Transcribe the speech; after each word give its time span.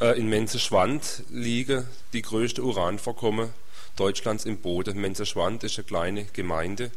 Äh, 0.00 0.18
in 0.18 0.28
Menzeschwand 0.28 1.24
liegen 1.28 1.86
die 2.12 2.22
größten 2.22 2.64
Uranvorkommen 2.64 3.50
Deutschlands 3.96 4.46
im 4.46 4.58
Boden. 4.58 4.98
Menzeschwand 4.98 5.62
ist 5.62 5.78
eine 5.78 5.84
kleine 5.84 6.24
Gemeinde 6.24 6.90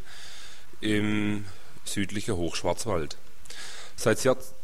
im 0.79 1.45
südlichen 1.83 2.37
Hochschwarzwald. 2.37 3.17
Seit, 3.97 4.19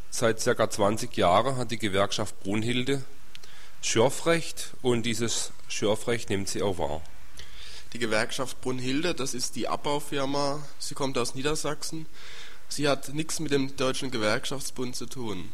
seit 0.10 0.44
ca. 0.44 0.70
20 0.70 1.16
Jahren 1.18 1.58
hat 1.58 1.72
die 1.72 1.78
Gewerkschaft 1.78 2.40
Brunhilde 2.40 3.04
Schürfrecht 3.82 4.72
und 4.82 5.04
dieses 5.04 5.52
Schürfrecht 5.68 6.30
nimmt 6.30 6.50
sie 6.50 6.62
auch 6.62 6.78
wahr. 6.78 7.02
Die 7.94 8.00
Gewerkschaft 8.00 8.62
Brunhilde, 8.62 9.16
das 9.16 9.34
ist 9.34 9.56
die 9.56 9.68
Abbaufirma, 9.68 10.62
sie 10.80 10.96
kommt 10.96 11.18
aus 11.18 11.36
Niedersachsen. 11.36 12.06
Sie 12.68 12.88
hat 12.88 13.14
nichts 13.14 13.40
mit 13.40 13.52
dem 13.52 13.76
Deutschen 13.76 14.12
Gewerkschaftsbund 14.12 14.96
zu 14.96 15.08
tun. 15.08 15.52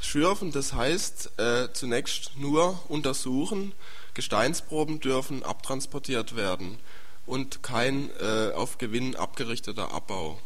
Schürfen, 0.00 0.52
das 0.52 0.72
heißt 0.72 1.38
äh, 1.38 1.68
zunächst 1.72 2.36
nur 2.36 2.78
untersuchen, 2.88 3.72
Gesteinsproben 4.14 5.00
dürfen 5.00 5.42
abtransportiert 5.42 6.36
werden 6.36 6.78
und 7.26 7.62
kein 7.62 8.10
äh, 8.20 8.52
auf 8.52 8.78
Gewinn 8.78 9.16
abgerichteter 9.16 9.92
Abbau. 9.92 10.38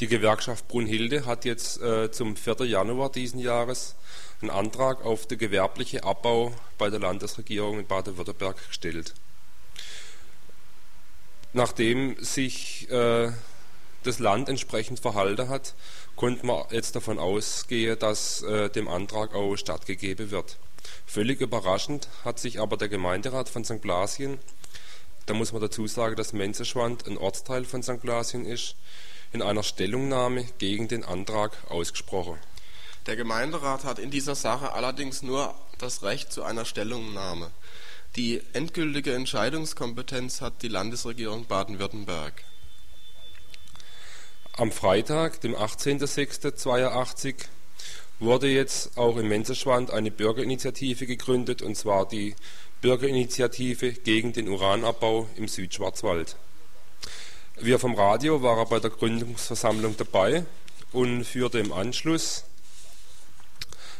Die 0.00 0.08
Gewerkschaft 0.08 0.68
Brunhilde 0.68 1.24
hat 1.24 1.44
jetzt 1.44 1.80
äh, 1.80 2.10
zum 2.10 2.36
4. 2.36 2.66
Januar 2.66 3.10
diesen 3.10 3.38
Jahres 3.40 3.96
einen 4.40 4.50
Antrag 4.50 5.04
auf 5.04 5.26
den 5.26 5.38
gewerblichen 5.38 6.00
Abbau 6.00 6.54
bei 6.76 6.90
der 6.90 7.00
Landesregierung 7.00 7.78
in 7.78 7.86
Baden-Württemberg 7.86 8.56
gestellt. 8.68 9.14
Nachdem 11.54 12.22
sich 12.22 12.90
äh, 12.90 13.32
das 14.06 14.18
Land 14.18 14.48
entsprechend 14.48 15.00
verhalten 15.00 15.48
hat, 15.48 15.74
konnte 16.14 16.46
man 16.46 16.64
jetzt 16.70 16.96
davon 16.96 17.18
ausgehen, 17.18 17.98
dass 17.98 18.42
äh, 18.42 18.70
dem 18.70 18.88
Antrag 18.88 19.34
auch 19.34 19.56
stattgegeben 19.56 20.30
wird. 20.30 20.58
Völlig 21.04 21.40
überraschend 21.40 22.08
hat 22.24 22.38
sich 22.38 22.60
aber 22.60 22.76
der 22.76 22.88
Gemeinderat 22.88 23.48
von 23.48 23.64
St. 23.64 23.80
Blasien, 23.80 24.38
da 25.26 25.34
muss 25.34 25.52
man 25.52 25.60
dazu 25.60 25.88
sagen, 25.88 26.14
dass 26.14 26.32
Menzeschwand 26.32 27.06
ein 27.06 27.18
Ortsteil 27.18 27.64
von 27.64 27.82
St. 27.82 28.00
Blasien 28.00 28.46
ist, 28.46 28.76
in 29.32 29.42
einer 29.42 29.64
Stellungnahme 29.64 30.44
gegen 30.58 30.86
den 30.86 31.04
Antrag 31.04 31.52
ausgesprochen. 31.68 32.38
Der 33.06 33.16
Gemeinderat 33.16 33.84
hat 33.84 33.98
in 33.98 34.10
dieser 34.10 34.36
Sache 34.36 34.72
allerdings 34.72 35.22
nur 35.22 35.54
das 35.78 36.02
Recht 36.02 36.32
zu 36.32 36.44
einer 36.44 36.64
Stellungnahme. 36.64 37.50
Die 38.14 38.40
endgültige 38.52 39.14
Entscheidungskompetenz 39.14 40.40
hat 40.40 40.62
die 40.62 40.68
Landesregierung 40.68 41.44
Baden-Württemberg. 41.46 42.44
Am 44.58 44.72
Freitag, 44.72 45.42
dem 45.42 45.54
18.06.82, 45.54 47.34
wurde 48.20 48.46
jetzt 48.48 48.96
auch 48.96 49.18
in 49.18 49.28
Menzeschwand 49.28 49.90
eine 49.90 50.10
Bürgerinitiative 50.10 51.04
gegründet, 51.04 51.60
und 51.60 51.76
zwar 51.76 52.08
die 52.08 52.34
Bürgerinitiative 52.80 53.92
gegen 53.92 54.32
den 54.32 54.48
Uranabbau 54.48 55.28
im 55.36 55.46
Südschwarzwald. 55.46 56.36
Wir 57.60 57.78
vom 57.78 57.96
Radio 57.96 58.42
waren 58.42 58.66
bei 58.70 58.80
der 58.80 58.88
Gründungsversammlung 58.88 59.94
dabei 59.98 60.46
und 60.90 61.26
führte 61.26 61.58
im 61.58 61.74
Anschluss 61.74 62.44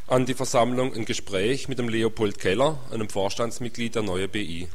an 0.07 0.25
die 0.25 0.33
Versammlung 0.33 0.95
ein 0.95 1.05
Gespräch 1.05 1.69
mit 1.69 1.79
dem 1.79 1.91
Leopold 1.91 2.39
Keller, 2.39 2.79
einem 2.91 3.11
Vorstandsmitglied 3.11 3.95
der 3.95 4.05
Neue 4.05 4.27
BI. 4.27 4.69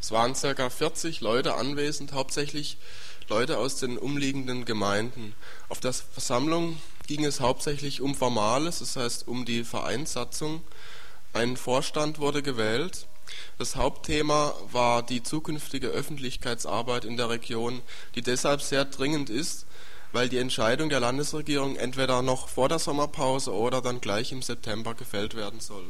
Es 0.00 0.12
waren 0.12 0.34
ca. 0.34 0.70
40 0.70 1.22
Leute 1.22 1.54
anwesend, 1.54 2.12
hauptsächlich 2.12 2.78
Leute 3.28 3.58
aus 3.58 3.76
den 3.76 3.98
umliegenden 3.98 4.64
Gemeinden. 4.64 5.34
Auf 5.68 5.80
der 5.80 5.92
Versammlung 5.92 6.80
ging 7.06 7.24
es 7.24 7.40
hauptsächlich 7.40 8.00
um 8.00 8.14
Formales, 8.14 8.80
das 8.80 8.96
heißt 8.96 9.28
um 9.28 9.44
die 9.44 9.64
Vereinssatzung. 9.64 10.62
Ein 11.32 11.56
Vorstand 11.56 12.18
wurde 12.18 12.42
gewählt 12.42 13.06
das 13.58 13.76
Hauptthema 13.76 14.54
war 14.72 15.02
die 15.02 15.22
zukünftige 15.22 15.88
Öffentlichkeitsarbeit 15.88 17.04
in 17.04 17.16
der 17.16 17.28
Region, 17.30 17.82
die 18.14 18.22
deshalb 18.22 18.62
sehr 18.62 18.84
dringend 18.84 19.30
ist, 19.30 19.66
weil 20.12 20.28
die 20.28 20.38
Entscheidung 20.38 20.88
der 20.88 21.00
Landesregierung 21.00 21.76
entweder 21.76 22.22
noch 22.22 22.48
vor 22.48 22.68
der 22.68 22.78
Sommerpause 22.78 23.52
oder 23.52 23.82
dann 23.82 24.00
gleich 24.00 24.32
im 24.32 24.42
September 24.42 24.94
gefällt 24.94 25.34
werden 25.34 25.60
soll. 25.60 25.84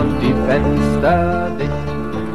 Und 0.00 0.20
die 0.20 0.34
Fenster 0.46 1.50
dicht 1.58 1.90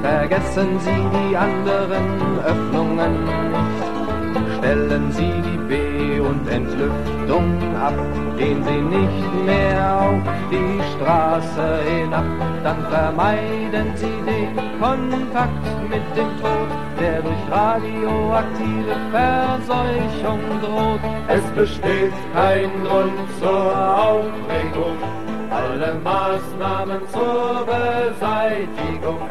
Vergessen 0.06 0.80
Sie 0.82 1.02
die 1.18 1.36
anderen 1.36 2.40
Öffnungen 2.46 3.24
nicht. 3.24 4.58
Stellen 4.58 5.12
Sie 5.12 5.34
die 5.48 5.58
B- 5.68 6.20
und 6.20 6.48
Entlüftung 6.48 7.76
ab. 7.76 7.96
Gehen 8.38 8.64
Sie 8.64 8.82
nicht 8.98 9.46
mehr 9.46 10.00
auf 10.00 10.22
die 10.52 10.80
Straße 10.94 11.80
hinab. 11.90 12.26
Dann 12.64 12.86
vermeiden 12.92 13.88
Sie 13.96 14.16
den 14.30 14.56
Kontakt 14.80 15.66
mit 15.90 16.06
dem 16.16 16.30
Tod, 16.40 16.70
der 17.00 17.24
durch 17.24 17.44
radioaktive 17.50 18.96
Verseuchung 19.10 20.40
droht. 20.62 21.02
Es 21.28 21.44
besteht 21.56 22.14
kein 22.36 22.70
Grund 22.84 23.18
zur 23.40 24.00
Aufregung. 24.08 25.25
Alle 25.50 25.96
Maßnahmen 25.96 27.02
zur 27.12 27.66
Beseitigung 27.66 29.30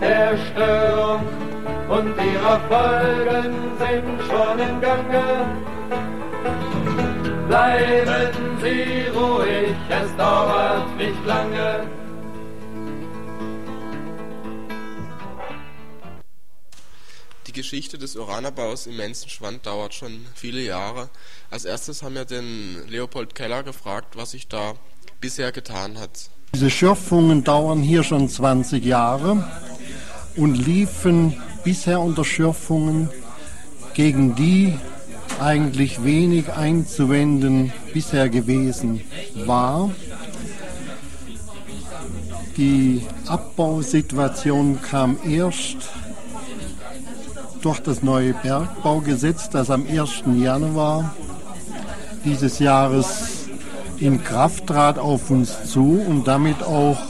der 0.00 0.36
Störung 0.36 1.22
und 1.88 2.14
ihrer 2.16 2.60
Folgen 2.68 3.54
sind 3.78 4.20
schon 4.28 4.58
im 4.58 4.80
Gange. 4.80 5.46
Bleiben 7.48 8.58
Sie 8.60 9.06
ruhig, 9.16 9.76
es 9.88 10.16
dauert 10.16 10.96
nicht 10.96 11.26
lange. 11.26 11.86
Die 17.46 17.52
Geschichte 17.52 17.96
des 17.96 18.16
Uranabaus 18.16 18.86
im 18.86 18.96
Menzenschwand 18.96 19.64
dauert 19.64 19.94
schon 19.94 20.26
viele 20.34 20.60
Jahre. 20.60 21.08
Als 21.50 21.64
erstes 21.64 22.02
haben 22.02 22.16
wir 22.16 22.24
den 22.24 22.86
Leopold 22.88 23.34
Keller 23.34 23.62
gefragt, 23.62 24.16
was 24.16 24.32
sich 24.32 24.48
da 24.48 24.74
bisher 25.26 25.50
getan 25.50 25.98
hat. 25.98 26.30
Diese 26.54 26.70
Schürfungen 26.70 27.42
dauern 27.42 27.82
hier 27.82 28.04
schon 28.04 28.28
20 28.28 28.84
Jahre 28.84 29.42
und 30.36 30.54
liefen 30.54 31.34
bisher 31.64 32.00
unter 32.00 32.24
Schürfungen, 32.24 33.08
gegen 33.94 34.36
die 34.36 34.78
eigentlich 35.40 36.04
wenig 36.04 36.52
einzuwenden 36.52 37.72
bisher 37.92 38.28
gewesen 38.28 39.00
war. 39.46 39.90
Die 42.56 43.04
Abbausituation 43.26 44.80
kam 44.80 45.18
erst 45.28 45.88
durch 47.62 47.80
das 47.80 48.00
neue 48.04 48.32
Bergbaugesetz, 48.32 49.50
das 49.50 49.70
am 49.70 49.88
1. 49.88 50.22
Januar 50.36 51.16
dieses 52.24 52.60
Jahres 52.60 53.35
in 53.98 54.22
Kraft 54.22 54.66
trat, 54.66 54.98
auf 54.98 55.30
uns 55.30 55.70
zu 55.70 56.04
und 56.06 56.26
damit 56.26 56.62
auch 56.62 57.00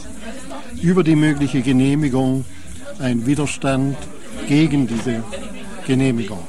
über 0.80 1.02
die 1.02 1.16
mögliche 1.16 1.62
Genehmigung 1.62 2.44
ein 2.98 3.26
Widerstand 3.26 3.96
gegen 4.48 4.86
diese 4.86 5.22
Genehmigung. 5.86 6.46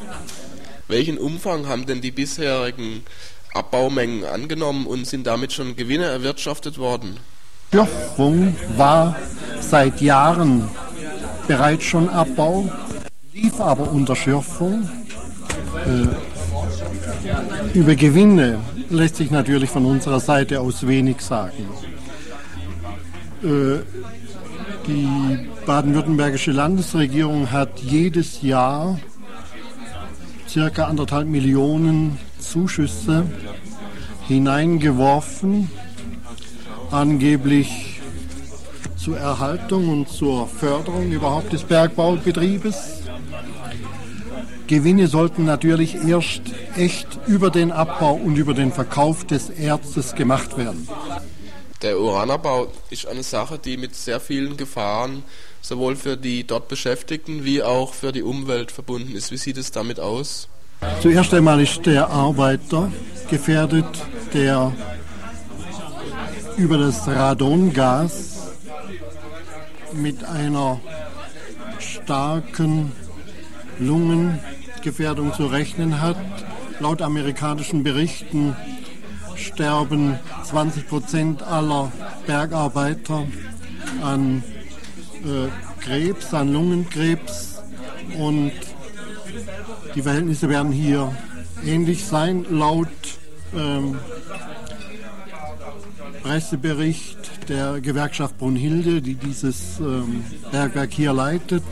Welchen 0.88 1.18
Umfang 1.18 1.68
haben 1.68 1.86
denn 1.86 2.02
die 2.02 2.12
bisherigen 2.12 3.04
Abbaumengen 3.54 4.24
angenommen 4.24 4.86
und 4.86 5.06
sind 5.06 5.28
damit 5.28 5.54
schon 5.54 5.76
Gewinne 5.76 6.06
erwirtschaftet 6.06 6.78
worden? 6.78 7.18
Schürfung 7.72 8.56
war 8.78 9.16
seit 9.60 10.00
Jahren 10.02 10.70
bereits 11.48 11.84
schon 11.84 12.08
Abbau, 12.10 12.70
lief 13.34 13.60
aber 13.60 13.92
unter 13.92 14.16
Schürfung. 14.16 14.90
Äh, 15.86 16.08
über 17.74 17.96
Gewinne 17.96 18.60
lässt 18.90 19.18
sich 19.18 19.32
natürlich 19.32 19.70
von 19.70 19.86
unserer 19.86 20.20
Seite 20.20 20.62
aus 20.62 20.88
wenig 20.88 21.22
sagen. 21.22 21.68
Äh, 23.44 23.80
die 24.88 25.50
baden-württembergische 25.66 26.52
Landesregierung 26.52 27.52
hat 27.52 27.80
jedes 27.80 28.42
Jahr 28.42 29.00
circa 30.48 30.86
anderthalb 30.86 31.28
Millionen 31.28 32.18
Zuschüsse 32.40 33.26
hineingeworfen, 34.28 35.70
angeblich 36.90 38.02
zur 38.96 39.18
Erhaltung 39.18 39.90
und 39.90 40.10
zur 40.10 40.48
Förderung 40.48 41.12
überhaupt 41.12 41.54
des 41.54 41.64
Bergbaubetriebes. 41.64 43.04
Gewinne 44.68 45.08
sollten 45.08 45.46
natürlich 45.46 45.96
erst 45.96 46.42
echt 46.78 47.08
über 47.28 47.50
den 47.50 47.72
Abbau 47.72 48.14
und 48.14 48.36
über 48.36 48.54
den 48.54 48.72
Verkauf 48.72 49.26
des 49.26 49.50
Erzes 49.50 50.16
gemacht 50.16 50.58
werden. 50.58 50.88
Der 51.82 52.00
Uranabbau 52.00 52.68
ist 52.90 53.08
eine 53.08 53.24
Sache, 53.24 53.60
die 53.60 53.78
mit 53.78 53.96
sehr 53.96 54.20
vielen 54.20 54.58
Gefahren 54.58 55.24
sowohl 55.62 55.96
für 55.96 56.18
die 56.18 56.46
dort 56.46 56.68
Beschäftigten 56.68 57.44
wie 57.44 57.62
auch 57.62 57.94
für 57.94 58.12
die 58.12 58.24
Umwelt 58.24 58.72
verbunden 58.72 59.16
ist. 59.16 59.32
Wie 59.32 59.38
sieht 59.38 59.58
es 59.58 59.72
damit 59.72 60.00
aus? 60.00 60.48
Zuerst 61.02 61.34
einmal 61.34 61.62
ist 61.62 61.86
der 61.86 62.10
Arbeiter 62.10 62.92
gefährdet, 63.30 63.86
der 64.34 64.74
über 66.58 66.78
das 66.78 67.08
Radongas 67.08 68.38
mit 69.94 70.24
einer 70.24 70.80
starken 71.80 72.92
Lungengefährdung 73.80 75.34
zu 75.34 75.48
rechnen 75.48 76.02
hat. 76.02 76.18
Laut 76.80 77.02
amerikanischen 77.02 77.84
Berichten 77.84 78.56
sterben 79.36 80.20
20 80.44 80.88
Prozent 80.88 81.44
aller 81.44 81.92
Bergarbeiter 82.26 83.26
an 84.04 84.44
äh, 85.24 85.84
Krebs, 85.84 86.34
an 86.34 86.54
Lungenkrebs 86.54 87.64
und 88.20 88.52
die 89.96 90.02
Verhältnisse 90.02 90.50
werden 90.50 90.72
hier 90.72 91.12
ähnlich 91.66 92.06
sein. 92.06 92.46
Laut 92.50 92.88
ähm, 93.56 93.98
Pressebericht 96.22 97.50
der 97.50 97.82
Gewerkschaft 97.82 98.38
Brunhilde, 98.38 99.02
die 99.02 99.16
dieses 99.16 99.80
ähm, 99.80 100.24
Bergwerk 100.52 100.92
hier 100.92 101.14
leitet, 101.14 101.64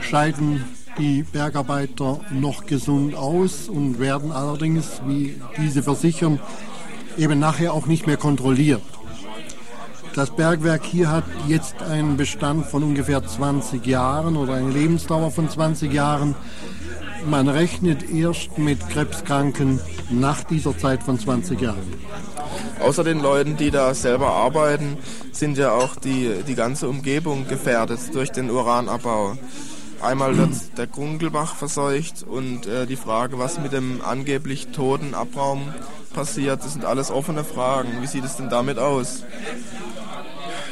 scheiden 0.00 0.64
die 0.98 1.22
Bergarbeiter 1.22 2.20
noch 2.30 2.66
gesund 2.66 3.14
aus 3.14 3.68
und 3.68 3.98
werden 3.98 4.32
allerdings, 4.32 5.00
wie 5.06 5.40
diese 5.56 5.82
versichern, 5.82 6.40
eben 7.16 7.38
nachher 7.38 7.72
auch 7.72 7.86
nicht 7.86 8.06
mehr 8.06 8.16
kontrolliert. 8.16 8.82
Das 10.14 10.30
Bergwerk 10.30 10.84
hier 10.84 11.10
hat 11.10 11.24
jetzt 11.46 11.80
einen 11.82 12.16
Bestand 12.16 12.66
von 12.66 12.82
ungefähr 12.82 13.24
20 13.24 13.86
Jahren 13.86 14.36
oder 14.36 14.54
eine 14.54 14.70
Lebensdauer 14.70 15.30
von 15.30 15.48
20 15.48 15.92
Jahren. 15.92 16.34
Man 17.26 17.48
rechnet 17.48 18.10
erst 18.10 18.58
mit 18.58 18.88
Krebskranken 18.88 19.80
nach 20.10 20.42
dieser 20.44 20.76
Zeit 20.76 21.02
von 21.02 21.18
20 21.18 21.60
Jahren. 21.60 21.94
Außer 22.80 23.04
den 23.04 23.20
Leuten, 23.20 23.56
die 23.56 23.70
da 23.70 23.94
selber 23.94 24.28
arbeiten, 24.28 24.96
sind 25.32 25.58
ja 25.58 25.72
auch 25.72 25.96
die, 25.96 26.30
die 26.46 26.54
ganze 26.54 26.88
Umgebung 26.88 27.46
gefährdet 27.46 28.00
durch 28.12 28.30
den 28.30 28.50
Uranabbau. 28.50 29.36
Einmal 30.00 30.36
wird 30.36 30.78
der 30.78 30.86
Grunkelbach 30.86 31.56
verseucht 31.56 32.22
und 32.22 32.66
äh, 32.66 32.86
die 32.86 32.96
Frage, 32.96 33.38
was 33.38 33.58
mit 33.58 33.72
dem 33.72 34.00
angeblich 34.00 34.68
toten 34.68 35.12
Abraum 35.14 35.74
passiert, 36.14 36.64
das 36.64 36.74
sind 36.74 36.84
alles 36.84 37.10
offene 37.10 37.42
Fragen. 37.42 38.00
Wie 38.00 38.06
sieht 38.06 38.24
es 38.24 38.36
denn 38.36 38.48
damit 38.48 38.78
aus? 38.78 39.24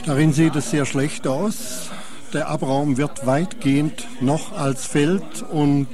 Darin 0.05 0.33
sieht 0.33 0.55
es 0.55 0.71
sehr 0.71 0.87
schlecht 0.87 1.27
aus. 1.27 1.91
Der 2.33 2.49
Abraum 2.49 2.97
wird 2.99 3.27
weitgehend 3.27 4.07
noch 4.21 4.53
als 4.57 4.87
Feld 4.87 5.43
und 5.51 5.89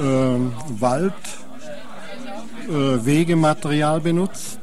äh, 0.00 0.80
Wald, 0.80 1.14
Wegematerial 2.68 4.00
benutzt. 4.00 4.60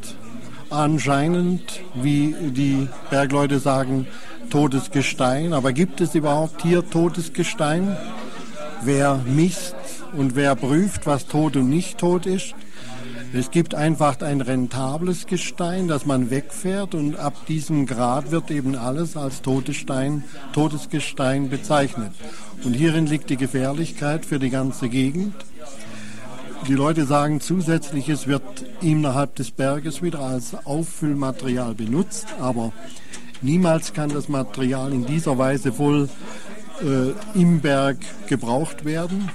Anscheinend, 0.70 1.82
wie 1.96 2.36
die 2.52 2.88
Bergleute 3.10 3.60
sagen, 3.60 4.06
totes 4.56 4.90
Gestein. 4.90 5.52
Aber 5.52 5.74
gibt 5.74 6.00
es 6.00 6.16
überhaupt 6.16 6.62
hier 6.62 6.90
totes 6.90 7.34
Gestein? 7.34 7.98
Wer 8.84 9.20
misst 9.26 9.76
und 10.16 10.38
wer 10.38 10.56
prüft, 10.56 11.06
was 11.06 11.28
tot 11.28 11.58
und 11.58 11.70
nicht 11.70 11.98
tot 11.98 12.26
ist? 12.26 12.56
Es 13.34 13.52
gibt 13.52 13.76
einfach 13.76 14.22
ein 14.22 14.40
rentables 14.40 15.28
Gestein, 15.28 15.90
das 15.90 16.06
man 16.06 16.30
wegfährt 16.30 16.96
und 16.96 17.18
ab 17.18 17.34
diesem 17.48 17.86
Grad 17.86 18.32
wird 18.32 18.50
eben 18.50 18.78
alles 18.78 19.18
als 19.18 19.42
totes, 19.42 19.76
Stein, 19.76 20.24
totes 20.54 20.90
Gestein 20.90 21.50
bezeichnet. 21.50 22.14
Und 22.64 22.76
hierin 22.76 23.08
liegt 23.08 23.30
die 23.30 23.36
Gefährlichkeit 23.36 24.26
für 24.26 24.40
die 24.40 24.52
ganze 24.52 24.88
Gegend. 24.88 25.36
Die 26.70 26.76
Leute 26.76 27.06
sagen 27.06 27.42
zusätzlich, 27.42 28.08
es 28.08 28.26
wird 28.26 28.42
innerhalb 28.80 29.36
des 29.36 29.52
Berges 29.52 30.02
wieder 30.02 30.22
als 30.22 30.56
Auffüllmaterial 30.66 31.76
benutzt, 31.76 32.28
aber 32.40 32.72
niemals 33.46 33.94
kann 33.94 34.10
das 34.10 34.28
Material 34.28 34.92
in 34.92 35.06
dieser 35.06 35.38
Weise 35.38 35.72
voll 35.72 36.10
äh, 36.82 37.40
im 37.40 37.62
Berg 37.62 37.98
gebraucht 38.28 38.84
werden. 38.84 39.30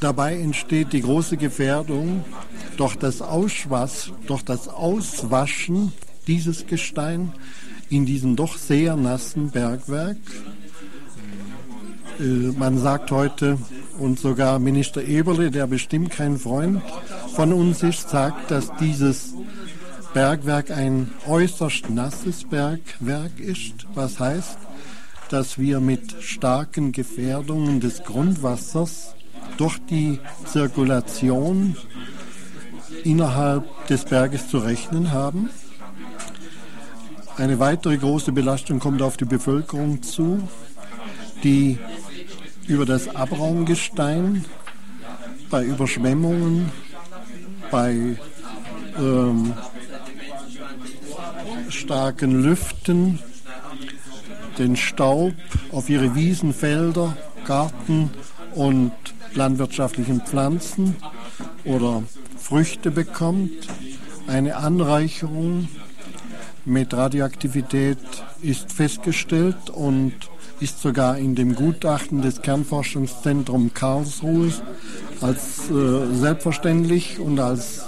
Dabei 0.00 0.40
entsteht 0.40 0.92
die 0.92 1.02
große 1.02 1.36
Gefährdung 1.36 2.24
durch 2.76 2.96
das, 2.96 3.20
Auswasch, 3.20 4.12
durch 4.26 4.42
das 4.42 4.68
Auswaschen 4.68 5.92
dieses 6.26 6.66
Gestein 6.66 7.32
in 7.90 8.06
diesem 8.06 8.34
doch 8.36 8.56
sehr 8.56 8.96
nassen 8.96 9.50
Bergwerk. 9.50 10.16
Äh, 12.18 12.22
man 12.58 12.78
sagt 12.78 13.10
heute, 13.10 13.58
und 13.98 14.18
sogar 14.18 14.58
Minister 14.58 15.02
Eberle, 15.02 15.50
der 15.50 15.66
bestimmt 15.66 16.10
kein 16.10 16.38
Freund 16.38 16.80
von 17.34 17.52
uns 17.52 17.82
ist, 17.82 18.08
sagt, 18.08 18.50
dass 18.50 18.72
dieses 18.80 19.34
Bergwerk 20.12 20.72
ein 20.72 21.12
äußerst 21.26 21.88
nasses 21.88 22.44
Bergwerk 22.44 23.38
ist, 23.38 23.86
was 23.94 24.18
heißt, 24.18 24.58
dass 25.28 25.56
wir 25.58 25.78
mit 25.78 26.16
starken 26.20 26.90
Gefährdungen 26.90 27.78
des 27.78 28.02
Grundwassers 28.02 29.14
durch 29.56 29.78
die 29.88 30.18
Zirkulation 30.46 31.76
innerhalb 33.04 33.86
des 33.86 34.04
Berges 34.04 34.48
zu 34.48 34.58
rechnen 34.58 35.12
haben. 35.12 35.48
Eine 37.36 37.60
weitere 37.60 37.96
große 37.96 38.32
Belastung 38.32 38.80
kommt 38.80 39.02
auf 39.02 39.16
die 39.16 39.24
Bevölkerung 39.24 40.02
zu, 40.02 40.48
die 41.44 41.78
über 42.66 42.84
das 42.84 43.14
Abraumgestein 43.14 44.44
bei 45.50 45.64
Überschwemmungen, 45.64 46.70
bei 47.70 48.16
ähm, 48.98 49.54
starken 51.68 52.42
Lüften 52.42 53.18
den 54.58 54.76
Staub 54.76 55.34
auf 55.72 55.88
ihre 55.88 56.14
Wiesen, 56.14 56.52
Felder, 56.52 57.16
Garten 57.44 58.10
und 58.54 58.92
landwirtschaftlichen 59.34 60.20
Pflanzen 60.20 60.96
oder 61.64 62.02
Früchte 62.36 62.90
bekommt. 62.90 63.68
Eine 64.26 64.56
Anreicherung 64.56 65.68
mit 66.64 66.92
Radioaktivität 66.94 67.98
ist 68.42 68.72
festgestellt 68.72 69.70
und 69.70 70.12
ist 70.60 70.82
sogar 70.82 71.16
in 71.16 71.34
dem 71.34 71.54
Gutachten 71.54 72.20
des 72.20 72.42
Kernforschungszentrums 72.42 73.72
Karlsruhe 73.72 74.52
als 75.20 75.70
äh, 75.70 76.14
selbstverständlich 76.14 77.18
und 77.18 77.40
als 77.40 77.86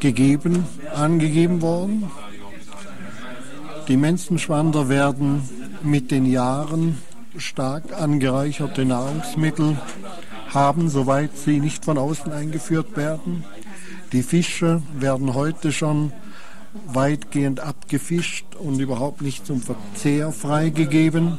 gegeben 0.00 0.64
angegeben 0.94 1.62
worden. 1.62 2.10
Die 3.88 3.96
Menschenschwander 3.96 4.88
werden 4.88 5.48
mit 5.82 6.10
den 6.10 6.24
Jahren 6.24 7.02
stark 7.36 7.92
angereicherte 7.92 8.84
Nahrungsmittel 8.84 9.76
haben, 10.48 10.88
soweit 10.88 11.36
sie 11.36 11.58
nicht 11.58 11.84
von 11.84 11.98
außen 11.98 12.32
eingeführt 12.32 12.96
werden. 12.96 13.44
Die 14.12 14.22
Fische 14.22 14.82
werden 14.94 15.34
heute 15.34 15.72
schon 15.72 16.12
weitgehend 16.86 17.60
abgefischt 17.60 18.46
und 18.54 18.78
überhaupt 18.78 19.20
nicht 19.20 19.46
zum 19.46 19.60
Verzehr 19.60 20.30
freigegeben. 20.32 21.38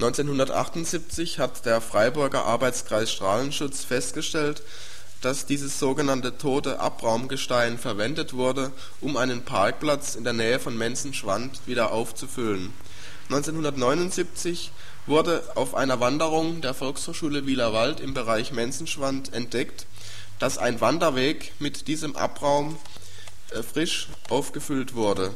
1978 0.00 1.38
hat 1.38 1.64
der 1.64 1.80
Freiburger 1.80 2.44
Arbeitskreis 2.44 3.10
Strahlenschutz 3.10 3.84
festgestellt, 3.84 4.62
dass 5.22 5.46
dieses 5.46 5.78
sogenannte 5.78 6.36
tote 6.36 6.80
Abraumgestein 6.80 7.78
verwendet 7.78 8.34
wurde, 8.34 8.72
um 9.00 9.16
einen 9.16 9.44
Parkplatz 9.44 10.16
in 10.16 10.24
der 10.24 10.32
Nähe 10.32 10.58
von 10.58 10.76
Menzenschwand 10.76 11.60
wieder 11.66 11.92
aufzufüllen. 11.92 12.72
1979 13.30 14.72
wurde 15.06 15.42
auf 15.54 15.74
einer 15.74 16.00
Wanderung 16.00 16.60
der 16.60 16.74
Volkshochschule 16.74 17.46
Wielerwald 17.46 18.00
im 18.00 18.14
Bereich 18.14 18.52
Menzenschwand 18.52 19.32
entdeckt, 19.32 19.86
dass 20.40 20.58
ein 20.58 20.80
Wanderweg 20.80 21.52
mit 21.60 21.86
diesem 21.86 22.16
Abraum 22.16 22.76
äh, 23.50 23.62
frisch 23.62 24.08
aufgefüllt 24.28 24.94
wurde. 24.94 25.30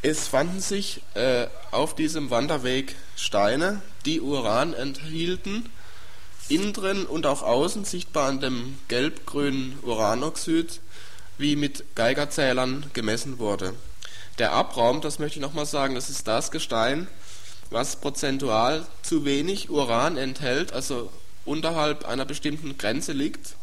Es 0.00 0.28
fanden 0.28 0.60
sich 0.60 1.02
äh, 1.14 1.48
auf 1.72 1.94
diesem 1.94 2.30
Wanderweg 2.30 2.94
Steine, 3.16 3.82
die 4.06 4.20
Uran 4.20 4.72
enthielten, 4.72 5.68
innen 6.48 6.72
drin 6.72 7.04
und 7.06 7.26
auch 7.26 7.42
außen 7.42 7.84
sichtbar 7.84 8.28
an 8.28 8.40
dem 8.40 8.78
gelb-grünen 8.88 9.78
Uranoxid, 9.82 10.80
wie 11.36 11.56
mit 11.56 11.94
Geigerzählern 11.94 12.86
gemessen 12.94 13.38
wurde. 13.38 13.74
Der 14.38 14.52
Abraum, 14.52 15.00
das 15.00 15.18
möchte 15.18 15.38
ich 15.38 15.42
nochmal 15.42 15.66
sagen, 15.66 15.94
das 15.94 16.10
ist 16.10 16.26
das 16.26 16.50
Gestein, 16.50 17.08
was 17.70 17.96
prozentual 17.96 18.86
zu 19.02 19.24
wenig 19.24 19.70
Uran 19.70 20.16
enthält, 20.16 20.72
also 20.72 21.10
unterhalb 21.44 22.06
einer 22.06 22.24
bestimmten 22.24 22.78
Grenze 22.78 23.12
liegt, 23.12 23.54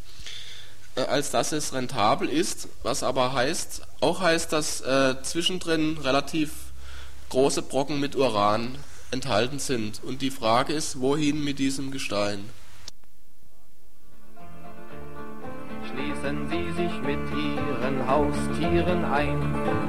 äh, 0.96 1.01
als 1.01 1.32
dass 1.32 1.51
es 1.51 1.74
rentabel 1.74 2.30
ist, 2.30 2.68
was 2.84 3.04
aber 3.04 3.34
heißt, 3.34 3.82
auch 4.01 4.22
heißt, 4.22 4.51
dass 4.51 4.82
äh, 4.82 5.15
zwischendrin 5.24 5.98
relativ 5.98 6.51
große 7.30 7.62
Brocken 7.62 8.00
mit 8.00 8.15
Uran 8.15 8.77
enthalten 9.12 9.60
sind. 9.60 10.04
Und 10.04 10.22
die 10.22 10.32
Frage 10.32 10.74
ist, 10.74 11.00
wohin 11.00 11.44
mit 11.44 11.60
diesem 11.60 11.92
Gestein? 11.92 12.50
Schließen 15.95 16.45
Sie 16.49 16.71
sich 16.71 17.01
mit 17.03 17.19
Ihren 17.31 18.05
Haustieren 18.05 19.05
ein, 19.05 19.39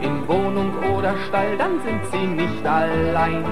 in 0.01 0.29
Wohnung 0.29 0.73
oder 0.97 1.15
Stall, 1.27 1.57
dann 1.59 1.81
sind 1.83 2.01
Sie 2.13 2.27
nicht 2.29 2.65
allein. 2.65 3.43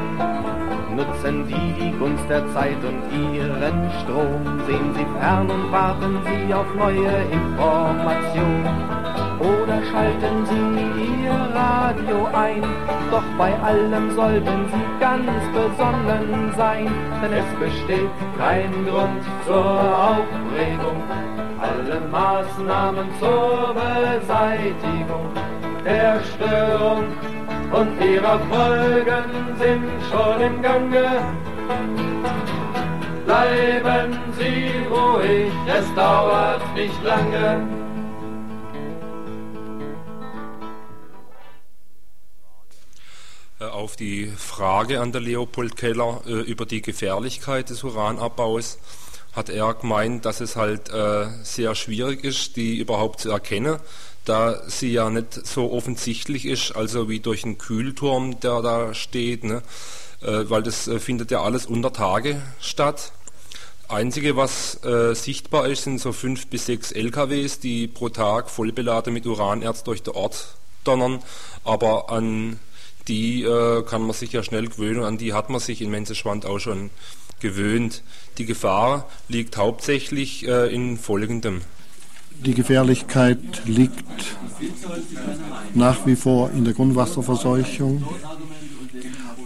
Nutzen 0.95 1.47
Sie 1.47 1.75
die 1.81 1.91
Gunst 1.99 2.29
der 2.29 2.47
Zeit 2.53 2.79
und 2.85 3.03
Ihren 3.35 3.91
Strom, 4.03 4.61
sehen 4.67 4.95
Sie 4.95 5.07
fern 5.19 5.51
und 5.51 5.73
warten 5.73 6.19
Sie 6.27 6.55
auf 6.55 6.73
neue 6.77 7.11
Informationen. 7.33 8.69
Oder 9.41 9.83
schalten 9.91 10.47
Sie 10.47 11.25
Ihr 11.25 11.33
Radio 11.33 12.27
ein, 12.33 12.63
doch 13.11 13.25
bei 13.37 13.53
allem 13.63 14.15
sollten 14.15 14.69
Sie 14.69 15.01
ganz 15.01 15.29
besonnen 15.53 16.53
sein, 16.57 16.89
denn 17.21 17.33
es 17.33 17.51
besteht 17.59 18.11
kein 18.39 18.71
Grund 18.87 19.25
zur 19.45 19.59
Aufregung 19.59 21.03
alle 21.95 22.09
Maßnahmen 22.09 23.09
zur 23.21 23.75
Beseitigung 23.75 25.33
der 25.85 26.21
Störung 26.35 27.05
und 27.73 28.01
ihrer 28.01 28.39
Folgen 28.49 29.25
sind 29.59 29.91
schon 30.11 30.41
im 30.41 30.63
Gange. 30.63 31.35
Bleiben 33.25 34.19
Sie 34.39 34.71
ruhig, 34.91 35.53
es 35.67 35.95
dauert 35.95 36.63
nicht 36.75 37.03
lange. 37.03 37.69
Äh, 43.61 43.65
auf 43.65 43.97
die 43.97 44.27
Frage 44.27 45.01
an 45.01 45.13
der 45.13 45.21
Leopold 45.21 45.77
Keller 45.77 46.21
äh, 46.27 46.33
über 46.33 46.67
die 46.67 46.83
Gefährlichkeit 46.83 47.71
des 47.71 47.85
Uranabbaus 47.85 48.79
hat 49.35 49.49
er 49.49 49.75
gemeint, 49.75 50.25
dass 50.25 50.41
es 50.41 50.57
halt 50.57 50.91
äh, 50.91 51.27
sehr 51.43 51.75
schwierig 51.75 52.25
ist, 52.25 52.57
die 52.57 52.79
überhaupt 52.79 53.21
zu 53.21 53.31
erkennen, 53.31 53.79
da 54.25 54.63
sie 54.69 54.93
ja 54.93 55.11
nicht 55.11 55.47
so 55.47 55.73
offensichtlich 55.73 56.47
ist, 56.47 56.73
also 56.73 57.09
wie 57.09 57.21
durch 57.21 57.45
einen 57.45 57.59
Kühlturm, 57.59 58.41
der 58.41 58.63
da 58.63 58.95
steht, 58.95 59.45
ne? 59.45 59.63
äh, 60.23 60.49
weil 60.49 60.63
das 60.63 60.89
äh, 60.89 60.99
findet 60.99 61.31
ja 61.31 61.43
alles 61.43 61.67
unter 61.67 61.93
Tage 61.93 62.41
statt. 62.61 63.13
Einzige, 63.89 64.37
was 64.37 64.83
äh, 64.85 65.15
sichtbar 65.15 65.69
ist, 65.69 65.85
sind 65.85 66.01
so 66.01 66.13
fünf 66.13 66.47
bis 66.47 66.67
sechs 66.67 66.91
LKWs, 66.91 67.61
die 67.61 67.87
pro 67.87 68.09
Tag 68.09 68.49
vollbeladen 68.49 69.13
mit 69.13 69.27
Uranerz 69.27 69.83
durch 69.83 70.03
den 70.03 70.15
Ort 70.15 70.57
donnern, 70.85 71.23
aber 71.65 72.11
an 72.11 72.59
die 73.09 73.43
äh, 73.43 73.83
kann 73.83 74.03
man 74.03 74.13
sich 74.13 74.33
ja 74.33 74.43
schnell 74.43 74.69
gewöhnen, 74.69 75.05
an 75.05 75.19
die 75.19 75.35
hat 75.35 75.51
man 75.51 75.61
sich 75.61 75.83
in 75.83 75.91
Menzeschwand 75.91 76.47
auch 76.47 76.59
schon 76.59 76.91
gewöhnt. 77.45 78.03
Die 78.39 78.47
Gefahr 78.47 79.07
liegt 79.29 79.59
hauptsächlich 79.59 80.49
äh, 80.49 80.75
in 80.75 80.97
folgendem. 80.97 81.61
Die 82.45 82.55
Gefährlichkeit 82.55 83.63
liegt 83.67 84.37
nach 85.75 86.07
wie 86.07 86.17
vor 86.17 86.51
in 86.51 86.65
der 86.65 86.73
Grundwasserverseuchung 86.73 88.03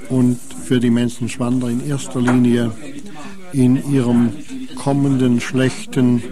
und 0.08 0.38
für 0.64 0.78
die 0.78 0.90
Menschen 0.90 1.28
Schwander 1.28 1.68
in 1.68 1.86
erster 1.86 2.20
Linie 2.20 2.72
in 3.52 3.92
ihrem 3.92 4.32
kommenden 4.76 5.40
schlechten 5.40 6.22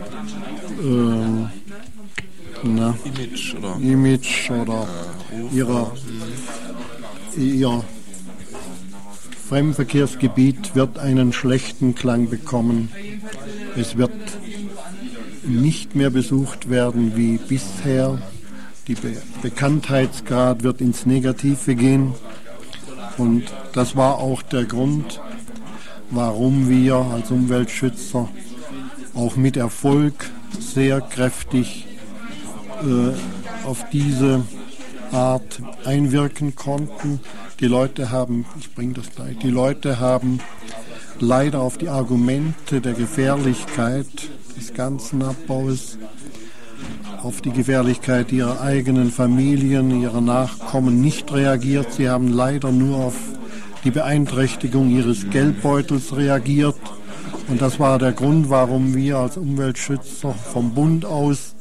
äh, 0.81 1.49
na, 2.63 2.97
Image 3.05 3.55
oder, 3.57 3.77
Image 3.81 4.51
oder 4.51 4.89
ihrer, 5.53 5.93
ihr 7.37 7.85
Fremdenverkehrsgebiet 9.49 10.75
wird 10.75 10.99
einen 10.99 11.33
schlechten 11.33 11.95
Klang 11.95 12.29
bekommen. 12.29 12.91
Es 13.77 13.97
wird 13.97 14.11
nicht 15.45 15.95
mehr 15.95 16.11
besucht 16.11 16.69
werden 16.69 17.17
wie 17.17 17.39
bisher. 17.39 18.19
Die 18.89 18.95
Be 18.95 19.17
Bekanntheitsgrad 19.43 20.65
wird 20.65 20.81
ins 20.81 21.07
Negative 21.07 21.77
gehen. 21.77 22.15
Und 23.19 23.45
das 23.73 23.95
war 23.95 24.19
auch 24.19 24.43
der 24.43 24.65
Grund, 24.65 25.21
warum 26.11 26.69
wir 26.69 26.97
als 26.97 27.31
Umweltschützer 27.31 28.29
auch 29.15 29.37
mit 29.37 29.57
Erfolg 29.57 30.31
sehr 30.59 31.01
kräftig 31.01 31.87
äh, 32.83 33.67
auf 33.67 33.87
diese 33.93 34.43
Art 35.13 35.63
einwirken 35.85 36.55
konnten. 36.57 37.21
Die 37.59 37.69
Leute 37.69 38.11
haben, 38.11 38.45
ich 38.61 38.75
bringe 38.75 38.93
das 38.93 39.11
gleich, 39.15 39.39
die 39.39 39.51
Leute 39.51 39.99
haben 39.99 40.41
leider 41.19 41.63
auf 41.63 41.79
die 41.79 41.89
Argumente 41.89 42.83
der 42.83 42.93
Gefährlichkeit 42.93 44.07
des 44.59 44.75
ganzen 44.75 45.23
Abbaus, 45.23 45.97
auf 47.23 47.41
die 47.41 47.53
Gefährlichkeit 47.53 48.31
ihrer 48.31 48.61
eigenen 48.61 49.11
Familien, 49.11 50.03
ihrer 50.03 50.21
Nachkommen 50.21 51.01
nicht 51.01 51.33
reagiert. 51.33 51.95
Sie 51.95 52.11
haben 52.11 52.29
leider 52.29 52.71
nur 52.73 52.99
auf 52.99 53.17
die 53.85 53.91
Beeinträchtigung 53.91 54.91
ihres 54.91 55.31
Geldbeutels 55.31 56.15
reagiert. 56.15 56.77
Und 57.49 57.63
das 57.63 57.81
war 57.81 57.99
der 57.99 58.13
Grund, 58.13 58.51
warum 58.51 58.95
wir 58.95 59.17
als 59.17 59.39
Umweltschützer 59.39 60.35
vom 60.35 60.75
Bund 60.75 61.07
aus 61.07 61.55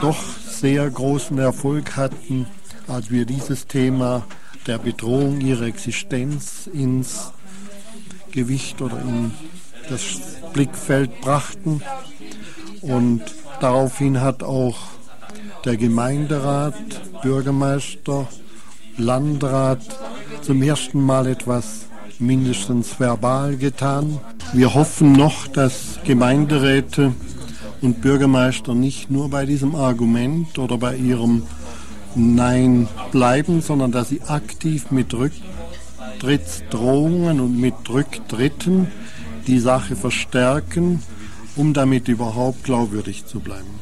doch 0.00 0.22
sehr 0.22 0.88
großen 0.88 1.38
Erfolg 1.38 1.96
hatten, 1.96 2.46
als 2.88 3.10
wir 3.10 3.26
dieses 3.26 3.66
Thema 3.66 4.24
der 4.66 4.78
Bedrohung 4.78 5.40
ihrer 5.40 5.66
Existenz 5.66 6.68
ins 6.72 7.32
Gewicht 8.32 8.80
oder 8.82 8.98
in 9.00 9.32
das 9.88 10.02
Blickfeld 10.52 11.20
brachten. 11.20 11.82
Und 12.82 13.22
daraufhin 13.60 14.20
hat 14.20 14.42
auch 14.42 14.76
der 15.64 15.76
Gemeinderat, 15.76 16.74
Bürgermeister, 17.22 18.28
Landrat 18.96 19.80
zum 20.42 20.62
ersten 20.62 21.00
Mal 21.00 21.26
etwas 21.26 21.86
mindestens 22.18 22.98
verbal 22.98 23.56
getan. 23.56 24.18
Wir 24.52 24.74
hoffen 24.74 25.12
noch, 25.12 25.46
dass 25.46 25.98
Gemeinderäte 26.04 27.14
und 27.80 28.00
Bürgermeister 28.00 28.74
nicht 28.74 29.10
nur 29.10 29.30
bei 29.30 29.46
diesem 29.46 29.74
Argument 29.74 30.58
oder 30.58 30.78
bei 30.78 30.96
ihrem 30.96 31.42
Nein 32.18 32.88
bleiben, 33.12 33.62
sondern 33.62 33.92
dass 33.92 34.08
sie 34.08 34.22
aktiv 34.22 34.90
mit 34.90 35.14
Rücktrittsdrohungen 35.14 37.38
und 37.38 37.60
mit 37.60 37.74
Rücktritten 37.88 38.88
die 39.46 39.60
Sache 39.60 39.94
verstärken, 39.94 41.00
um 41.54 41.74
damit 41.74 42.08
überhaupt 42.08 42.64
glaubwürdig 42.64 43.26
zu 43.26 43.38
bleiben. 43.38 43.77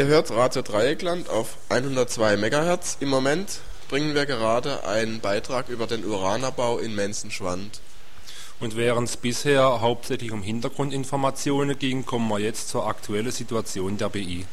Ihr 0.00 0.06
hört 0.06 0.30
Radio 0.30 0.62
Dreieckland 0.62 1.28
auf 1.28 1.58
102 1.68 2.38
MHz. 2.38 2.96
Im 3.00 3.10
Moment 3.10 3.60
bringen 3.90 4.14
wir 4.14 4.24
gerade 4.24 4.82
einen 4.84 5.20
Beitrag 5.20 5.68
über 5.68 5.86
den 5.86 6.06
Uranabbau 6.06 6.78
in 6.78 6.94
Menzenschwand. 6.94 7.82
Und 8.60 8.78
während 8.78 9.10
es 9.10 9.18
bisher 9.18 9.82
hauptsächlich 9.82 10.32
um 10.32 10.40
Hintergrundinformationen 10.42 11.78
ging, 11.78 12.06
kommen 12.06 12.30
wir 12.30 12.38
jetzt 12.38 12.70
zur 12.70 12.86
aktuellen 12.86 13.30
Situation 13.30 13.98
der 13.98 14.08
BI. 14.08 14.46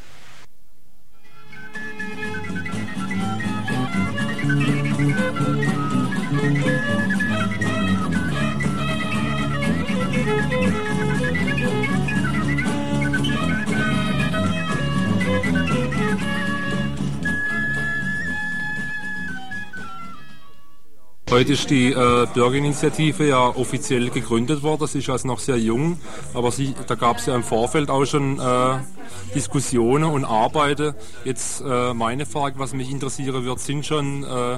Heute 21.30 21.54
ist 21.54 21.70
die 21.70 21.92
äh, 21.92 22.26
Bürgerinitiative 22.34 23.28
ja 23.28 23.50
offiziell 23.50 24.10
gegründet 24.10 24.64
worden. 24.64 24.80
Das 24.80 24.96
ist 24.96 25.10
also 25.10 25.28
noch 25.28 25.40
sehr 25.40 25.58
jung, 25.58 26.00
aber 26.34 26.52
sie, 26.52 26.74
da 26.88 26.96
gab 26.96 27.18
es 27.18 27.26
ja 27.26 27.36
im 27.36 27.44
Vorfeld 27.44 27.90
auch 27.90 28.06
schon 28.06 28.40
äh, 28.40 28.78
Diskussionen 29.36 30.06
und 30.06 30.24
Arbeiten. 30.24 30.94
Jetzt 31.26 31.62
äh, 31.68 31.94
meine 31.94 32.26
Frage, 32.26 32.58
was 32.60 32.74
mich 32.74 32.90
interessieren 32.90 33.44
wird, 33.44 33.60
sind 33.60 33.86
schon 33.86 34.24
äh, 34.24 34.58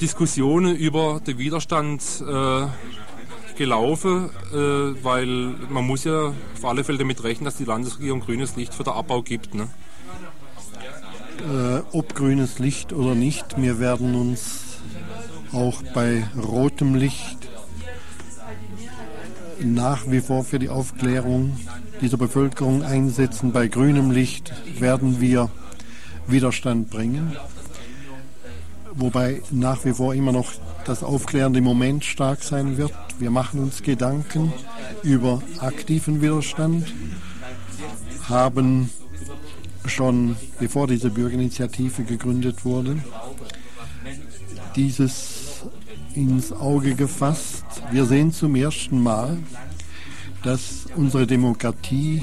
Diskussionen 0.00 0.74
über 0.76 1.20
den 1.26 1.36
Widerstand 1.36 2.02
äh, 2.26 2.66
gelaufen, 3.58 4.30
äh, 4.50 5.04
weil 5.04 5.26
man 5.68 5.86
muss 5.86 6.04
ja 6.04 6.28
auf 6.28 6.64
alle 6.64 6.84
Fälle 6.84 6.96
damit 6.96 7.22
rechnen, 7.22 7.44
dass 7.44 7.56
die 7.56 7.66
Landesregierung 7.66 8.20
grünes 8.20 8.56
Licht 8.56 8.72
für 8.72 8.84
den 8.84 8.94
Abbau 8.94 9.20
gibt. 9.20 9.54
Ne? 9.54 9.68
Ob 11.92 12.14
grünes 12.14 12.58
Licht 12.58 12.94
oder 12.94 13.14
nicht, 13.14 13.60
wir 13.60 13.78
werden 13.78 14.14
uns 14.14 14.73
auch 15.54 15.82
bei 15.94 16.24
rotem 16.36 16.94
Licht 16.94 17.48
nach 19.62 20.10
wie 20.10 20.20
vor 20.20 20.44
für 20.44 20.58
die 20.58 20.68
Aufklärung 20.68 21.56
dieser 22.00 22.16
Bevölkerung 22.16 22.82
einsetzen. 22.82 23.52
Bei 23.52 23.68
grünem 23.68 24.10
Licht 24.10 24.52
werden 24.80 25.20
wir 25.20 25.50
Widerstand 26.26 26.90
bringen, 26.90 27.36
wobei 28.94 29.42
nach 29.50 29.84
wie 29.84 29.92
vor 29.92 30.14
immer 30.14 30.32
noch 30.32 30.52
das 30.84 31.02
aufklärende 31.02 31.60
Moment 31.60 32.04
stark 32.04 32.42
sein 32.42 32.76
wird. 32.76 32.92
Wir 33.18 33.30
machen 33.30 33.60
uns 33.60 33.82
Gedanken 33.82 34.52
über 35.02 35.42
aktiven 35.58 36.20
Widerstand, 36.20 36.92
haben 38.28 38.90
schon 39.86 40.36
bevor 40.58 40.86
diese 40.86 41.10
Bürgerinitiative 41.10 42.04
gegründet 42.04 42.64
wurde, 42.64 42.96
dieses 44.76 45.43
ins 46.14 46.52
Auge 46.52 46.94
gefasst. 46.94 47.64
Wir 47.90 48.04
sehen 48.06 48.32
zum 48.32 48.54
ersten 48.54 49.02
Mal, 49.02 49.38
dass 50.42 50.86
unsere 50.94 51.26
Demokratie 51.26 52.22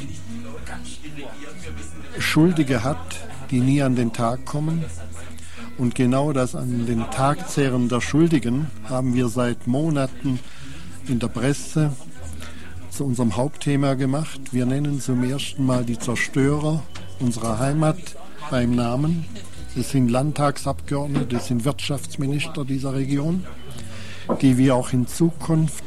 Schuldige 2.19 2.83
hat, 2.83 2.97
die 3.49 3.59
nie 3.59 3.81
an 3.81 3.95
den 3.95 4.13
Tag 4.13 4.45
kommen. 4.45 4.83
Und 5.77 5.95
genau 5.95 6.31
das 6.31 6.55
an 6.55 6.85
den 6.85 7.09
Tagzehren 7.11 7.89
der 7.89 8.01
Schuldigen 8.01 8.67
haben 8.83 9.15
wir 9.15 9.29
seit 9.29 9.67
Monaten 9.67 10.39
in 11.07 11.19
der 11.19 11.27
Presse 11.27 11.91
zu 12.89 13.05
unserem 13.05 13.35
Hauptthema 13.35 13.95
gemacht. 13.95 14.39
Wir 14.51 14.65
nennen 14.65 15.01
zum 15.01 15.23
ersten 15.23 15.65
Mal 15.65 15.85
die 15.85 15.97
Zerstörer 15.97 16.83
unserer 17.19 17.59
Heimat 17.59 17.97
beim 18.49 18.75
Namen. 18.75 19.25
Es 19.75 19.91
sind 19.91 20.09
Landtagsabgeordnete, 20.09 21.37
es 21.37 21.47
sind 21.47 21.63
Wirtschaftsminister 21.63 22.65
dieser 22.65 22.93
Region, 22.93 23.45
die 24.41 24.57
wir 24.57 24.75
auch 24.75 24.93
in 24.93 25.07
Zukunft, 25.07 25.83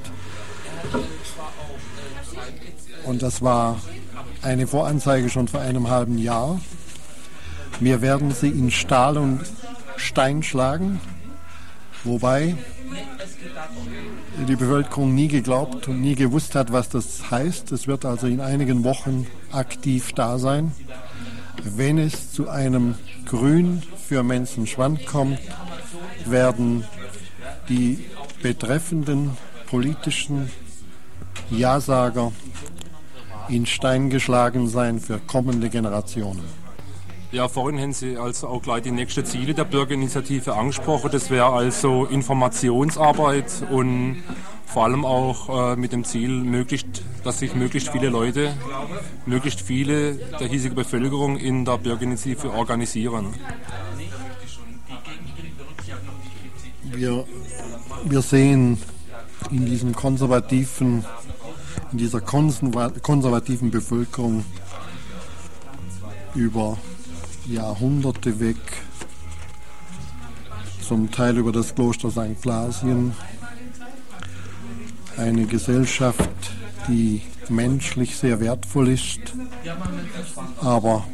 und 3.05 3.23
das 3.23 3.43
war 3.43 3.81
eine 4.43 4.67
Voranzeige 4.67 5.29
schon 5.29 5.49
vor 5.49 5.61
einem 5.61 5.89
halben 5.89 6.19
Jahr, 6.19 6.61
wir 7.81 8.03
werden 8.03 8.33
sie 8.33 8.49
in 8.49 8.71
Stahl 8.71 9.19
und 9.19 9.41
Stein 9.97 10.43
schlagen, 10.43 11.01
wobei 12.05 12.57
die 14.49 14.57
Bevölkerung 14.57 15.15
nie 15.15 15.29
geglaubt 15.29 15.89
und 15.89 16.01
nie 16.01 16.15
gewusst 16.15 16.55
hat, 16.55 16.73
was 16.73 16.89
das 16.89 17.31
heißt. 17.31 17.73
Es 17.73 17.87
wird 17.87 18.05
also 18.05 18.27
in 18.27 18.41
einigen 18.41 18.85
Wochen 18.85 19.27
aktiv 19.53 20.13
da 20.13 20.39
sein. 20.39 20.73
Wenn 21.63 21.99
es 21.99 22.33
zu 22.33 22.49
einem 22.49 22.97
Grün 23.27 23.83
für 24.07 24.23
Menschenschwand 24.23 25.07
kommt, 25.07 25.39
werden 26.27 26.85
die 27.69 28.05
betreffenden 28.45 29.31
politischen 29.71 30.51
Ja-Sager 31.51 32.31
in 33.49 33.65
Stein 33.65 34.11
geschlagen 34.11 34.69
sein 34.69 35.01
für 35.01 35.19
kommende 35.19 35.71
Generationen. 35.71 36.43
Ja, 37.33 37.49
vorhin 37.49 37.81
haben 37.81 37.95
Sie 37.95 38.19
also 38.19 38.49
auch 38.49 38.61
gleich 38.61 38.83
die 38.83 38.91
nächsten 38.91 39.25
Ziele 39.25 39.55
der 39.55 39.65
Bürgerinitiative 39.65 40.55
angesprochen. 40.55 41.09
Das 41.11 41.31
wäre 41.31 41.55
also 41.55 42.05
Informationsarbeit 42.05 43.65
und 43.71 44.23
vor 44.67 44.85
allem 44.85 45.07
auch 45.07 45.73
äh, 45.73 45.77
mit 45.77 45.93
dem 45.93 46.05
Ziel, 46.05 46.29
möglichst, 46.29 47.03
dass 47.25 47.39
sich 47.39 47.55
möglichst 47.55 47.89
viele 47.89 48.11
Leute, 48.11 48.53
möglichst 49.25 49.63
viele 49.63 50.17
der 50.17 50.49
hiesigen 50.49 50.75
Bevölkerung 50.75 51.39
in 51.39 51.65
der 51.65 51.79
Bürgerinitiative 51.79 52.53
organisieren. 52.53 53.33
Wir, 56.93 57.25
wir 58.05 58.23
sehen 58.23 58.79
in 59.51 59.67
diesem 59.67 59.95
konservativen, 59.95 61.05
in 61.93 61.99
dieser 61.99 62.21
konservativen 62.21 63.71
Bevölkerung 63.71 64.45
über 66.35 66.79
Jahrhunderte 67.47 68.41
weg, 68.41 68.57
zum 70.87 71.11
Teil 71.11 71.39
über 71.39 71.53
das 71.53 71.75
Kloster 71.75 72.11
St. 72.11 72.41
Blasien. 72.43 73.15
Eine 75.17 75.47
Gesellschaft, 75.47 76.29
die 76.89 77.23
menschlich 77.49 78.17
sehr 78.17 78.41
wertvoll 78.41 78.89
ist, 78.89 79.21
aber 80.61 81.05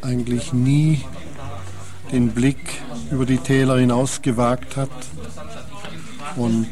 eigentlich 0.00 0.52
nie 0.52 1.02
den 2.14 2.28
Blick 2.28 2.80
über 3.10 3.26
die 3.26 3.38
Täler 3.38 3.76
hinaus 3.78 4.22
gewagt 4.22 4.76
hat 4.76 4.88
und 6.36 6.68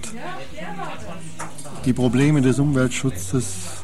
die 1.85 1.93
Probleme 1.93 2.41
des 2.43 2.61
Umweltschutzes, 2.61 3.83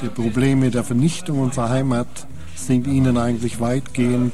die 0.00 0.08
Probleme 0.08 0.70
der 0.70 0.84
Vernichtung 0.84 1.40
unserer 1.40 1.68
Heimat 1.68 2.08
sind 2.54 2.86
ihnen 2.86 3.18
eigentlich 3.18 3.60
weitgehend 3.60 4.32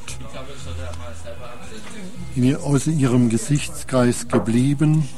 aus 2.62 2.87
ihrem 2.87 3.29
Gesichtskreis 3.29 4.29
geblieben. 4.29 5.09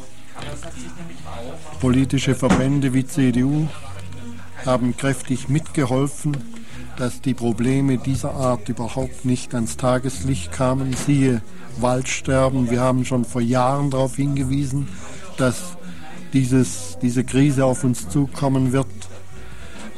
Politische 1.79 2.35
Verbände 2.35 2.95
wie 2.95 3.07
CDU 3.07 3.69
haben 4.65 4.97
kräftig 4.97 5.51
mitgeholfen, 5.51 6.54
dass 6.97 7.21
die 7.21 7.35
Probleme 7.35 7.99
dieser 7.99 8.35
Art 8.35 8.69
überhaupt 8.69 9.25
nicht 9.25 9.55
ans 9.55 9.77
Tageslicht 9.77 10.53
kamen. 10.53 10.95
Siehe 10.95 11.43
Waldsterben. 11.79 12.71
Wir 12.71 12.81
haben 12.81 13.05
schon 13.05 13.25
vor 13.25 13.41
Jahren 13.41 13.91
darauf 13.91 14.17
hingewiesen, 14.17 14.89
dass 15.37 15.77
dieses, 16.33 16.99
diese 17.03 17.25
Krise 17.25 17.65
auf 17.65 17.85
uns 17.85 18.09
zukommen 18.09 18.73
wird. 18.73 18.87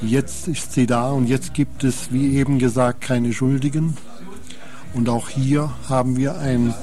Jetzt 0.03 0.49
ist 0.49 0.73
sie 0.73 0.87
da 0.87 1.11
und 1.11 1.27
jetzt 1.27 1.55
gibt 1.55 1.85
es, 1.85 2.13
wie 2.13 2.37
eben 2.37 2.59
gesagt, 2.59 3.01
keine 3.01 3.33
Schuldigen. 3.33 3.97
Und 4.95 5.09
auch 5.09 5.29
hier 5.29 5.73
haben 5.89 6.17
wir 6.17 6.39
ein 6.39 6.75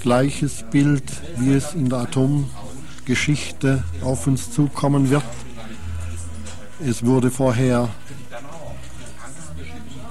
gleiches 0.00 0.64
Bild, 0.70 1.04
wie 1.38 1.52
es 1.52 1.74
in 1.74 1.88
der 1.88 2.00
Atomgeschichte 2.00 3.84
auf 4.02 4.26
uns 4.26 4.52
zukommen 4.52 5.10
wird. 5.10 5.24
Es 6.84 7.04
wurde 7.04 7.30
vorher 7.30 7.88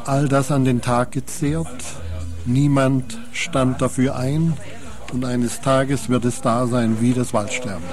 all 0.06 0.28
das 0.28 0.52
an 0.52 0.66
den 0.66 0.82
Tag 0.82 1.12
gezehrt. 1.12 1.84
Niemand 2.46 3.18
stand 3.32 3.82
dafür 3.82 4.16
ein. 4.16 4.54
Und 5.14 5.24
eines 5.26 5.62
Tages 5.62 6.10
wird 6.10 6.26
es 6.26 6.42
da 6.42 6.68
sein 6.68 7.00
wie 7.00 7.14
das 7.14 7.34
Waldsterben. 7.34 7.84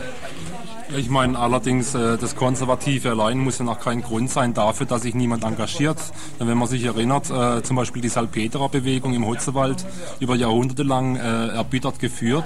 Ich 0.96 1.08
meine 1.08 1.38
allerdings, 1.38 1.94
äh, 1.94 2.18
das 2.18 2.36
Konservative 2.36 3.10
allein 3.10 3.38
muss 3.38 3.58
ja 3.58 3.64
noch 3.64 3.80
kein 3.80 4.02
Grund 4.02 4.30
sein 4.30 4.52
dafür, 4.52 4.86
dass 4.86 5.02
sich 5.02 5.14
niemand 5.14 5.42
engagiert. 5.44 5.98
Denn 6.38 6.48
wenn 6.48 6.58
man 6.58 6.68
sich 6.68 6.84
erinnert, 6.84 7.30
äh, 7.30 7.62
zum 7.62 7.76
Beispiel 7.76 8.02
die 8.02 8.08
Salpeterer-Bewegung 8.08 9.14
im 9.14 9.26
Hotzewald 9.26 9.86
über 10.20 10.34
Jahrhunderte 10.34 10.82
lang 10.82 11.16
äh, 11.16 11.48
erbittert 11.48 11.98
geführt. 11.98 12.44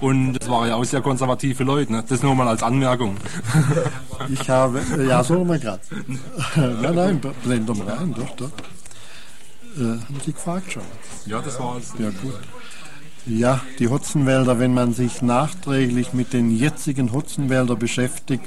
Und 0.00 0.36
es 0.40 0.48
waren 0.48 0.68
ja 0.68 0.74
auch 0.74 0.84
sehr 0.84 1.00
konservative 1.00 1.62
Leute. 1.62 1.92
Ne? 1.92 2.04
Das 2.08 2.22
nur 2.22 2.34
mal 2.34 2.48
als 2.48 2.62
Anmerkung. 2.62 3.16
Ich 4.28 4.50
habe, 4.50 4.80
ja, 5.08 5.22
so 5.22 5.44
mal 5.44 5.58
gerade. 5.58 5.80
Nein, 6.56 6.94
nein, 6.94 7.20
blenden 7.44 7.76
wir 7.76 7.86
rein, 7.86 8.14
doch, 8.16 8.30
doch. 8.36 8.50
Äh, 9.76 9.80
haben 9.80 10.20
Sie 10.24 10.32
gefragt 10.32 10.72
schon? 10.72 10.82
Ja, 11.26 11.40
das 11.40 11.58
war 11.60 11.76
es. 11.76 11.92
Ja, 11.98 12.10
gut. 12.10 12.34
Ja, 13.26 13.60
die 13.78 13.88
Hotzenwälder, 13.88 14.58
wenn 14.58 14.72
man 14.72 14.94
sich 14.94 15.20
nachträglich 15.20 16.12
mit 16.12 16.32
den 16.32 16.56
jetzigen 16.56 17.12
Hotzenwäldern 17.12 17.78
beschäftigt, 17.78 18.44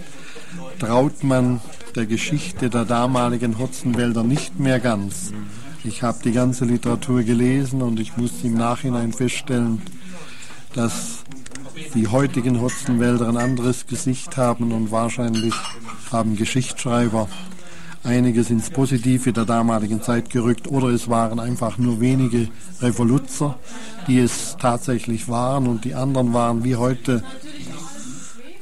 traut 0.79 1.23
man 1.23 1.59
der 1.95 2.05
Geschichte 2.05 2.69
der 2.69 2.85
damaligen 2.85 3.59
Hotzenwälder 3.59 4.23
nicht 4.23 4.57
mehr 4.57 4.79
ganz. 4.79 5.33
Ich 5.83 6.01
habe 6.01 6.19
die 6.23 6.31
ganze 6.31 6.65
Literatur 6.65 7.23
gelesen 7.23 7.81
und 7.81 7.99
ich 7.99 8.15
muss 8.17 8.43
im 8.43 8.53
Nachhinein 8.55 9.13
feststellen, 9.13 9.81
dass 10.73 11.23
die 11.93 12.07
heutigen 12.07 12.61
Hotzenwälder 12.61 13.27
ein 13.27 13.37
anderes 13.37 13.85
Gesicht 13.85 14.37
haben 14.37 14.71
und 14.71 14.91
wahrscheinlich 14.91 15.53
haben 16.11 16.35
Geschichtsschreiber 16.35 17.27
einiges 18.03 18.49
ins 18.49 18.69
Positive 18.69 19.33
der 19.33 19.45
damaligen 19.45 20.01
Zeit 20.01 20.29
gerückt 20.29 20.67
oder 20.67 20.87
es 20.89 21.09
waren 21.09 21.39
einfach 21.39 21.77
nur 21.77 21.99
wenige 21.99 22.47
Revoluzer, 22.81 23.57
die 24.07 24.19
es 24.19 24.55
tatsächlich 24.59 25.27
waren 25.27 25.67
und 25.67 25.85
die 25.85 25.95
anderen 25.95 26.33
waren 26.33 26.63
wie 26.63 26.75
heute 26.75 27.23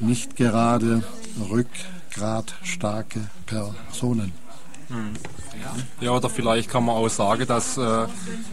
nicht 0.00 0.36
gerade 0.36 1.02
rückgratstarke 1.50 3.20
Personen. 3.46 4.32
Ja, 6.00 6.12
oder 6.12 6.30
vielleicht 6.30 6.70
kann 6.70 6.84
man 6.84 6.96
auch 6.96 7.08
sagen, 7.08 7.46
dass 7.46 7.76
äh, 7.76 8.06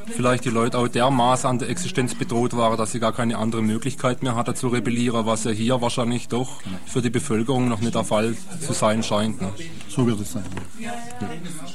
vielleicht 0.07 0.43
die 0.45 0.49
Leute 0.49 0.77
auch 0.77 0.87
dermaßen 0.87 1.49
an 1.49 1.59
der 1.59 1.69
Existenz 1.69 2.15
bedroht 2.15 2.55
waren, 2.57 2.77
dass 2.77 2.91
sie 2.91 2.99
gar 2.99 3.13
keine 3.13 3.37
andere 3.37 3.61
Möglichkeit 3.61 4.23
mehr 4.23 4.35
hatten 4.35 4.55
zu 4.55 4.67
rebellieren, 4.67 5.25
was 5.25 5.43
ja 5.43 5.51
hier 5.51 5.81
wahrscheinlich 5.81 6.27
doch 6.27 6.61
für 6.85 7.01
die 7.01 7.09
Bevölkerung 7.09 7.69
noch 7.69 7.79
nicht 7.79 7.95
der 7.95 8.03
Fall 8.03 8.35
zu 8.59 8.73
sein 8.73 9.03
scheint. 9.03 9.41
Ne? 9.41 9.49
So 9.87 10.05
wird 10.07 10.19
es 10.19 10.33
sein. 10.33 10.43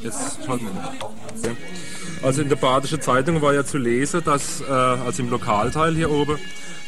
Jetzt 0.03 0.45
schalten 0.45 0.67
wir 0.67 0.75
noch. 0.75 1.11
Also 2.23 2.43
in 2.43 2.49
der 2.51 2.57
Badischen 2.57 3.01
Zeitung 3.01 3.41
war 3.41 3.55
ja 3.55 3.65
zu 3.65 3.79
lesen, 3.79 4.23
dass, 4.25 4.61
äh, 4.61 4.65
also 4.71 5.23
im 5.23 5.31
Lokalteil 5.31 5.95
hier 5.95 6.11
oben, 6.11 6.39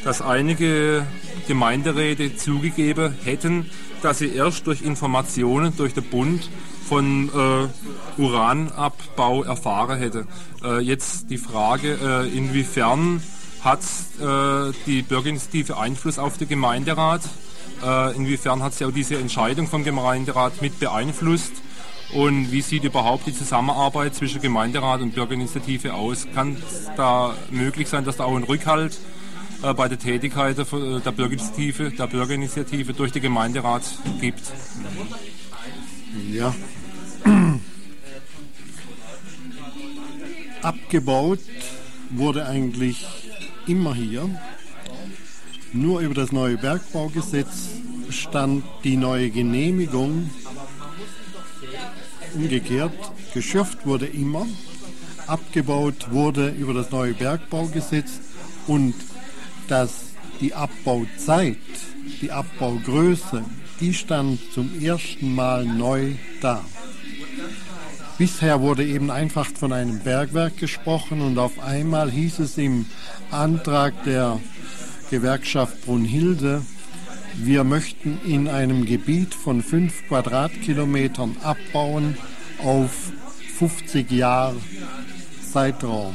dass 0.03 0.21
einige 0.21 1.07
Gemeinderäte 1.47 2.35
zugegeben 2.35 3.15
hätten, 3.23 3.69
dass 4.03 4.19
sie 4.19 4.35
erst 4.35 4.67
durch 4.67 4.81
Informationen 4.81 5.75
durch 5.75 5.93
den 5.93 6.03
Bund 6.03 6.49
von 6.93 7.29
äh, 7.29 8.21
Uranabbau 8.21 9.43
erfahren 9.43 9.97
hätte. 9.97 10.27
Äh, 10.63 10.79
jetzt 10.81 11.27
die 11.31 11.39
Frage, 11.39 11.97
äh, 11.99 12.37
inwiefern 12.37 13.23
hat 13.63 13.79
äh, 13.79 14.71
die 14.85 15.01
Bürgerinitiative 15.01 15.75
Einfluss 15.75 16.19
auf 16.19 16.37
den 16.37 16.49
Gemeinderat? 16.49 17.21
Äh, 17.83 18.15
inwiefern 18.15 18.61
hat 18.61 18.75
sie 18.75 18.85
auch 18.85 18.91
diese 18.91 19.17
Entscheidung 19.17 19.67
vom 19.67 19.83
Gemeinderat 19.83 20.61
mit 20.61 20.79
beeinflusst? 20.79 21.53
Und 22.13 22.51
wie 22.51 22.61
sieht 22.61 22.83
überhaupt 22.83 23.25
die 23.25 23.33
Zusammenarbeit 23.33 24.13
zwischen 24.13 24.39
Gemeinderat 24.39 25.01
und 25.01 25.15
Bürgerinitiative 25.15 25.95
aus? 25.95 26.27
Kann 26.35 26.57
es 26.69 26.91
da 26.95 27.33
möglich 27.49 27.89
sein, 27.89 28.05
dass 28.05 28.17
da 28.17 28.25
auch 28.25 28.35
ein 28.35 28.43
Rückhalt 28.43 28.99
äh, 29.63 29.73
bei 29.73 29.87
der 29.87 29.97
Tätigkeit 29.97 30.59
der, 30.59 30.65
der 30.99 31.11
Bürgerinitiative, 31.11 31.89
der 31.89 32.05
Bürgerinitiative 32.05 32.93
durch 32.93 33.11
den 33.11 33.23
Gemeinderat 33.23 33.81
gibt? 34.21 34.43
Ja. 36.31 36.53
Abgebaut 40.63 41.39
wurde 42.09 42.45
eigentlich 42.45 43.05
immer 43.67 43.93
hier. 43.93 44.29
Nur 45.73 45.99
über 45.99 46.13
das 46.13 46.31
neue 46.31 46.57
Bergbaugesetz 46.57 47.69
stand 48.09 48.63
die 48.83 48.95
neue 48.95 49.29
Genehmigung 49.29 50.29
umgekehrt. 52.33 52.93
Geschürft 53.33 53.85
wurde 53.85 54.05
immer. 54.05 54.47
Abgebaut 55.27 56.11
wurde 56.11 56.49
über 56.49 56.73
das 56.73 56.91
neue 56.91 57.13
Bergbaugesetz 57.13 58.19
und 58.67 58.93
dass 59.67 60.13
die 60.39 60.53
Abbauzeit, 60.53 61.57
die 62.21 62.31
Abbaugröße, 62.31 63.43
die 63.79 63.93
stand 63.93 64.39
zum 64.53 64.81
ersten 64.81 65.35
Mal 65.35 65.65
neu 65.65 66.13
da. 66.41 66.63
Bisher 68.17 68.61
wurde 68.61 68.85
eben 68.85 69.09
einfach 69.09 69.47
von 69.47 69.73
einem 69.73 69.99
Bergwerk 69.99 70.57
gesprochen 70.57 71.21
und 71.21 71.39
auf 71.39 71.59
einmal 71.59 72.11
hieß 72.11 72.39
es 72.39 72.57
im 72.59 72.85
Antrag 73.31 74.03
der 74.03 74.39
Gewerkschaft 75.09 75.85
Brunhilde, 75.85 76.61
wir 77.35 77.63
möchten 77.63 78.19
in 78.23 78.47
einem 78.47 78.85
Gebiet 78.85 79.33
von 79.33 79.63
fünf 79.63 80.07
Quadratkilometern 80.07 81.37
abbauen 81.41 82.15
auf 82.63 83.11
50 83.57 84.11
Jahre 84.11 84.57
Zeitraum. 85.51 86.13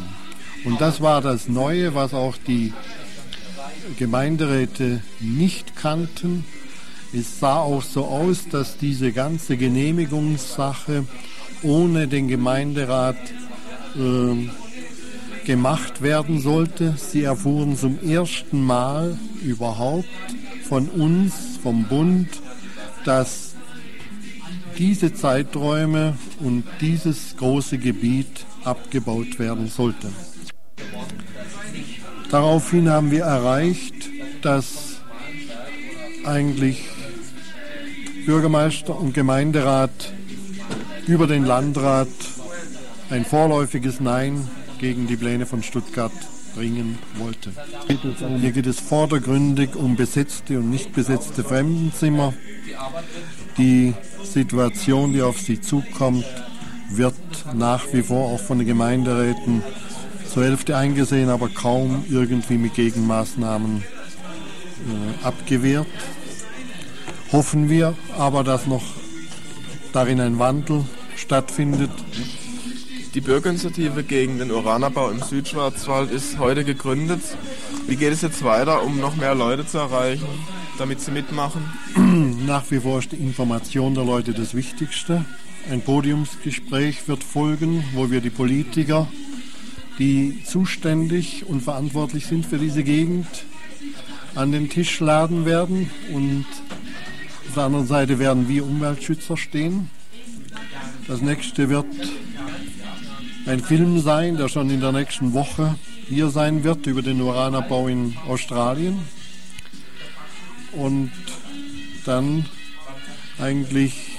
Und 0.65 0.81
das 0.81 1.01
war 1.01 1.21
das 1.21 1.49
Neue, 1.49 1.95
was 1.95 2.15
auch 2.15 2.37
die 2.47 2.73
Gemeinderäte 3.99 5.03
nicht 5.19 5.75
kannten. 5.75 6.45
Es 7.13 7.41
sah 7.41 7.57
auch 7.59 7.83
so 7.83 8.05
aus, 8.05 8.49
dass 8.49 8.77
diese 8.79 9.13
ganze 9.13 9.57
Genehmigungssache 9.57 11.05
ohne 11.63 12.09
den 12.09 12.29
Gemeinderat 12.29 13.17
äh, 13.97 14.49
gemacht 15.47 16.03
werden 16.03 16.41
sollte. 16.41 16.95
Sie 16.97 17.23
erfuhren 17.23 17.77
zum 17.77 17.99
ersten 18.07 18.63
Mal 18.63 19.17
überhaupt 19.43 20.07
von 20.69 20.89
uns, 20.89 21.59
vom 21.63 21.85
Bund, 21.85 22.29
dass 23.05 23.55
diese 24.77 25.13
Zeiträume 25.15 26.17
und 26.41 26.65
dieses 26.81 27.37
große 27.37 27.79
Gebiet 27.79 28.45
abgebaut 28.65 29.39
werden 29.39 29.69
sollte. 29.69 30.09
Daraufhin 32.31 32.91
haben 32.91 33.11
wir 33.11 33.25
erreicht, 33.25 34.11
dass 34.43 35.01
eigentlich 36.25 36.85
Bürgermeister 38.27 38.99
und 38.99 39.15
Gemeinderat 39.15 40.13
über 41.09 41.27
den 41.27 41.47
Landrat 41.47 42.09
ein 43.09 43.25
vorläufiges 43.25 43.99
Nein 43.99 44.47
gegen 44.79 45.07
die 45.07 45.17
Pläne 45.17 45.47
von 45.47 45.63
Stuttgart 45.63 46.13
bringen 46.55 46.99
wollte. 47.17 47.51
Hier 48.41 48.53
geht 48.53 48.67
es 48.67 48.79
vordergründig 48.79 49.75
um 49.75 49.97
besetzte 49.97 50.59
und 50.59 50.71
nicht 50.71 50.93
besetzte 50.93 51.45
Fremdenzimmer. 51.45 52.35
Die 53.57 53.95
Situation, 54.23 55.15
die 55.15 55.23
auf 55.23 55.41
sie 55.41 55.61
zukommt, 55.61 56.27
wird 56.91 57.15
nach 57.55 57.87
wie 57.93 58.03
vor 58.03 58.33
auch 58.33 58.41
von 58.41 58.59
den 58.59 58.67
Gemeinderäten 58.67 59.63
zur 60.31 60.45
Hälfte 60.45 60.77
eingesehen, 60.77 61.31
aber 61.31 61.49
kaum 61.49 62.05
irgendwie 62.11 62.59
mit 62.59 62.75
Gegenmaßnahmen 62.75 63.83
äh, 63.83 65.25
abgewehrt. 65.27 65.87
Hoffen 67.33 67.71
wir 67.71 67.95
aber, 68.17 68.45
dass 68.45 68.67
noch 68.67 68.85
darin 69.93 70.21
ein 70.21 70.39
Wandel 70.39 70.85
stattfindet. 71.19 71.91
Die 73.15 73.21
Bürgerinitiative 73.21 74.05
gegen 74.05 74.39
den 74.39 74.51
Uranabbau 74.51 75.11
im 75.11 75.23
Südschwarzwald 75.23 76.11
ist 76.11 76.39
heute 76.39 76.65
gegründet. 76.65 77.23
Wie 77.87 77.97
geht 77.97 78.13
es 78.13 78.23
jetzt 78.23 78.45
weiter, 78.45 78.85
um 78.85 79.01
noch 79.01 79.17
mehr 79.17 79.35
Leute 79.35 79.67
zu 79.67 79.79
erreichen, 79.79 80.29
damit 80.79 81.01
sie 81.01 81.11
mitmachen? 81.11 81.65
Nach 82.47 82.71
wie 82.71 82.81
vor 82.81 82.99
ist 82.99 83.13
die 83.13 83.17
Information 83.17 83.95
der 83.95 84.05
Leute 84.05 84.33
das 84.33 84.55
Wichtigste. 84.55 85.25
Ein 85.71 85.81
Podiumsgespräch 85.81 87.09
wird 87.09 87.25
folgen, 87.25 87.83
wo 87.95 88.11
wir 88.11 88.21
die 88.21 88.31
Politiker, 88.31 89.09
die 89.99 90.43
zuständig 90.45 91.45
und 91.47 91.63
verantwortlich 91.63 92.27
sind 92.27 92.47
für 92.47 92.59
diese 92.59 92.85
Gegend, 92.85 93.27
an 94.35 94.53
den 94.53 94.69
Tisch 94.69 95.01
laden 95.01 95.45
werden. 95.45 95.91
Und 96.13 96.47
auf 97.49 97.55
der 97.55 97.65
anderen 97.65 97.87
Seite 97.87 98.19
werden 98.19 98.49
wir 98.49 98.65
Umweltschützer 98.65 99.37
stehen. 99.37 99.91
Das 101.09 101.23
nächste 101.23 101.71
wird 101.71 101.87
ein 103.47 103.61
Film 103.61 103.99
sein, 104.01 104.37
der 104.37 104.49
schon 104.49 104.69
in 104.69 104.83
der 104.83 104.93
nächsten 104.93 105.33
Woche 105.33 105.75
hier 106.07 106.29
sein 106.29 106.65
wird 106.65 106.87
über 106.87 107.01
den 107.01 107.19
Uranabbau 107.23 107.89
in 107.89 108.15
Australien. 108.29 108.99
Und 110.73 111.11
dann 112.05 112.45
eigentlich 113.39 114.19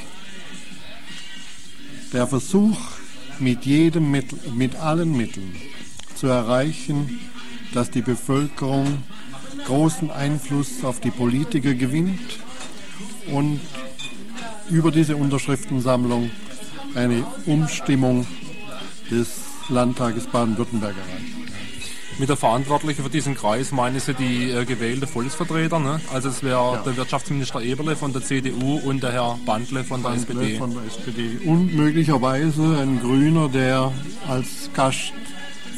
der 2.12 2.26
Versuch, 2.26 2.80
mit 3.38 3.66
jedem 3.66 4.10
Mittel, 4.10 4.40
mit 4.56 4.76
allen 4.76 5.16
Mitteln 5.16 5.56
zu 6.16 6.26
erreichen, 6.26 7.20
dass 7.72 7.92
die 7.92 8.02
Bevölkerung 8.02 9.04
großen 9.66 10.10
Einfluss 10.10 10.84
auf 10.84 11.00
die 11.00 11.12
Politiker 11.12 11.76
gewinnt 11.76 12.40
und 13.32 13.60
über 14.72 14.90
diese 14.92 15.16
Unterschriftensammlung 15.16 16.32
eine 16.96 17.24
Umstimmung 17.46 18.26
des 19.12 19.28
Landtages 19.70 20.28
Baden-Württemberg 20.28 20.96
erreicht. 20.96 21.40
Mit 22.20 22.28
der 22.28 22.36
Verantwortlichen 22.36 23.02
für 23.04 23.10
diesen 23.10 23.34
Kreis 23.34 23.72
meinen 23.72 23.98
Sie 24.00 24.14
die 24.14 24.52
äh, 24.52 24.66
gewählte 24.66 25.08
Volksvertreter, 25.08 25.80
ne? 25.80 26.02
Also 26.14 26.28
es 26.28 26.44
wäre 26.44 26.76
Ja. 26.76 26.82
der 26.86 26.98
Wirtschaftsminister 26.98 27.62
Eberle 27.62 27.96
von 27.96 28.12
der 28.12 28.22
CDU 28.22 28.78
und 28.80 29.02
der 29.02 29.14
Herr 29.14 29.40
Bandle 29.46 29.86
von 29.86 30.04
der 30.04 30.12
SPD. 30.14 30.58
Von 30.58 30.74
der 30.74 30.84
SPD. 30.84 31.38
Und 31.46 31.74
möglicherweise 31.74 32.78
ein 32.82 33.00
Grüner, 33.00 33.48
der 33.48 33.94
als 34.28 34.70
Gast 34.74 35.14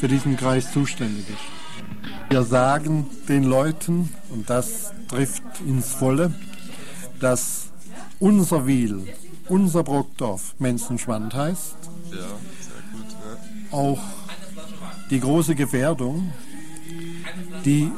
für 0.00 0.08
diesen 0.08 0.36
Kreis 0.36 0.72
zuständig 0.72 1.26
ist. 1.28 2.30
Wir 2.30 2.42
sagen 2.42 3.06
den 3.28 3.44
Leuten, 3.44 4.12
und 4.30 4.50
das 4.50 4.90
trifft 5.08 5.42
ins 5.64 5.92
Volle, 5.92 6.32
dass 7.20 7.66
unser 8.18 8.66
Wiel, 8.66 9.06
unser 9.52 9.82
Brockdorf 9.82 10.54
Menzenschwand 10.58 11.34
heißt, 11.34 11.76
Ja, 12.10 12.16
sehr 12.16 12.26
gut. 12.92 13.10
Ja. 13.70 13.76
auch 13.76 14.00
die 15.10 15.20
große 15.20 15.54
Gefährdung, 15.54 16.32
die 17.66 17.90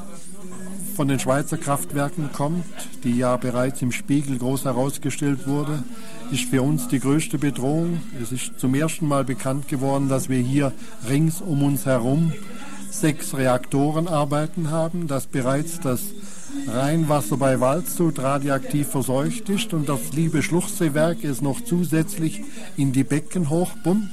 von 0.96 1.06
den 1.08 1.20
Schweizer 1.20 1.56
Kraftwerken 1.56 2.30
kommt, 2.32 2.64
die 3.04 3.16
ja 3.16 3.36
bereits 3.36 3.82
im 3.82 3.92
Spiegel 3.92 4.38
groß 4.38 4.64
herausgestellt 4.64 5.46
wurde, 5.46 5.84
ist 6.32 6.44
für 6.44 6.62
uns 6.62 6.88
die 6.88 7.00
größte 7.00 7.38
Bedrohung. 7.38 8.00
Es 8.20 8.32
ist 8.32 8.58
zum 8.58 8.74
ersten 8.74 9.06
Mal 9.06 9.24
bekannt 9.24 9.68
geworden, 9.68 10.08
dass 10.08 10.28
wir 10.28 10.38
hier 10.38 10.72
rings 11.08 11.40
um 11.40 11.62
uns 11.62 11.86
herum 11.86 12.32
sechs 12.90 13.36
Reaktoren 13.36 14.08
arbeiten 14.08 14.70
haben, 14.70 15.06
dass 15.08 15.26
bereits 15.26 15.80
das 15.80 16.00
Rheinwasser 16.68 17.36
bei 17.36 17.60
Waldshut 17.60 18.18
radioaktiv 18.18 18.88
verseucht 18.88 19.48
ist 19.48 19.72
und 19.74 19.88
das 19.88 20.12
liebe 20.12 20.42
Schluchseewerk 20.42 21.24
es 21.24 21.40
noch 21.40 21.60
zusätzlich 21.60 22.42
in 22.76 22.92
die 22.92 23.04
Becken 23.04 23.50
hochpumpt 23.50 24.08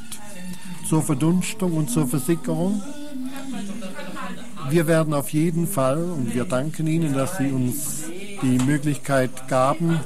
zur 0.88 1.02
Verdunstung 1.02 1.74
und 1.74 1.90
zur 1.90 2.08
Versickerung. 2.08 2.82
Wir 4.70 4.88
werden 4.88 5.14
auf 5.14 5.30
jeden 5.30 5.68
Fall, 5.68 6.04
und 6.04 6.34
wir 6.34 6.46
danken 6.46 6.88
Ihnen, 6.88 7.14
dass 7.14 7.38
Sie 7.38 7.52
uns 7.52 8.04
die 8.42 8.58
Möglichkeit 8.66 9.48
gaben, 9.48 10.00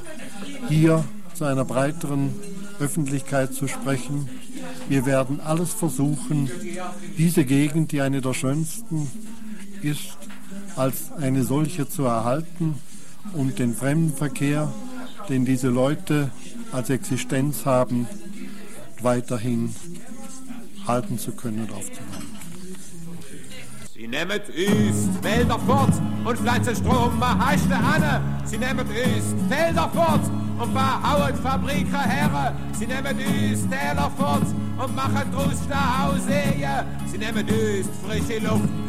hier 0.68 1.04
zu 1.34 1.44
einer 1.44 1.64
breiteren 1.64 2.34
Öffentlichkeit 2.80 3.54
zu 3.54 3.68
sprechen. 3.68 4.28
Wir 4.88 5.06
werden 5.06 5.40
alles 5.40 5.72
versuchen, 5.72 6.50
diese 7.18 7.44
Gegend, 7.44 7.92
die 7.92 8.00
eine 8.00 8.20
der 8.20 8.34
schönsten 8.34 9.10
ist, 9.82 10.16
als 10.76 11.12
eine 11.18 11.42
solche 11.42 11.88
zu 11.88 12.04
erhalten 12.04 12.76
und 13.32 13.58
den 13.58 13.74
Fremdenverkehr, 13.74 14.72
den 15.28 15.44
diese 15.44 15.68
Leute 15.68 16.30
als 16.72 16.90
Existenz 16.90 17.64
haben, 17.64 18.06
weiterhin 19.00 19.74
halten 20.86 21.18
zu 21.18 21.32
können 21.32 21.60
und 21.60 21.72
aufzubauen. 21.72 22.36
Sie 23.94 24.06
nehmen 24.06 24.40
uns 24.40 25.24
Wälder 25.24 25.58
fort 25.60 25.92
und 26.24 26.38
pflanzen 26.38 26.76
Strom 26.76 27.20
heiße 27.20 27.74
an. 27.74 28.42
Sie 28.44 28.58
nehmen 28.58 28.86
uns 28.86 29.34
Felder 29.48 29.88
fort 29.88 30.20
und 30.58 30.74
bauen 30.74 31.34
Fabriken 31.42 32.00
her. 32.00 32.54
Sie 32.78 32.86
nehmen 32.86 33.16
uns 33.16 33.62
Täler 33.68 34.10
fort 34.16 34.46
und 34.78 34.94
machen 34.94 35.32
draus 35.32 35.54
Stauseen. 35.64 36.84
Sie 37.10 37.18
nehmen 37.18 37.46
uns 37.48 37.88
frische 38.04 38.38
Luft 38.40 38.85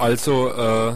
Also, 0.00 0.48
äh, 0.48 0.94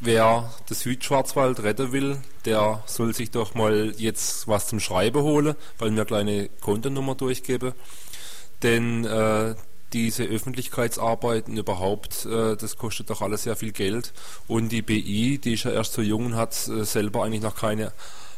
wer 0.00 0.50
das 0.66 0.80
Südschwarzwald 0.80 1.62
retten 1.62 1.92
will, 1.92 2.16
der 2.46 2.82
soll 2.86 3.14
sich 3.14 3.30
doch 3.30 3.54
mal 3.54 3.92
jetzt 3.98 4.48
was 4.48 4.66
zum 4.66 4.80
Schreiben 4.80 5.20
holen, 5.20 5.56
weil 5.78 5.90
mir 5.90 5.96
eine 5.98 6.06
kleine 6.06 6.48
Kontonummer 6.62 7.14
durchgebe. 7.16 7.74
Denn 8.62 9.04
äh, 9.04 9.54
diese 9.92 10.24
Öffentlichkeitsarbeiten 10.24 11.58
überhaupt, 11.58 12.24
äh, 12.24 12.56
das 12.56 12.78
kostet 12.78 13.10
doch 13.10 13.20
alles 13.20 13.42
sehr 13.42 13.56
viel 13.56 13.72
Geld. 13.72 14.14
Und 14.48 14.72
die 14.72 14.80
BI, 14.80 15.36
die 15.36 15.52
ist 15.52 15.64
ja 15.64 15.72
erst 15.72 15.92
so 15.92 16.00
jung 16.00 16.24
und 16.24 16.36
hat 16.36 16.66
äh, 16.68 16.86
selber 16.86 17.24
eigentlich 17.24 17.42
noch 17.42 17.56
keine 17.56 17.92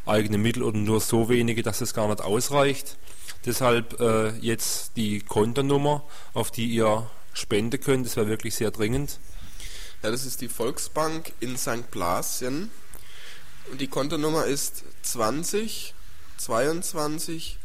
eigenen 0.05 0.43
Mittel 0.43 0.65
oder 0.65 0.79
nur 0.79 0.99
so 0.99 1.29
wenige, 1.29 1.63
dass 1.63 1.81
es 1.81 1.95
gar 1.95 2.09
nicht 2.09 2.23
ausreicht. 2.23 2.99
Deshalb 3.47 4.01
äh, 4.01 4.31
jetzt 4.41 4.97
die 4.97 5.21
Kontonummer, 5.21 6.03
auf 6.35 6.51
die 6.51 6.67
ihr 6.67 7.09
spenden 7.35 7.81
könnt, 7.81 8.05
das 8.05 8.17
wäre 8.17 8.27
wirklich 8.27 8.57
sehr 8.57 8.73
dringend. 8.73 9.21
Ja, 10.03 10.11
das 10.11 10.27
ist 10.27 10.41
die 10.41 10.49
Volksbank 10.49 11.33
in 11.39 11.57
St. 11.57 11.91
Blasien. 11.91 12.71
Und 13.71 13.81
die 13.81 13.87
Kontonummer 13.87 14.47
ist 14.47 14.83
20 15.03 15.95
22 16.39 17.59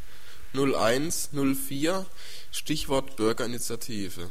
01 0.53 1.29
04, 1.33 2.05
Stichwort 2.51 3.15
Bürgerinitiative. 3.15 4.29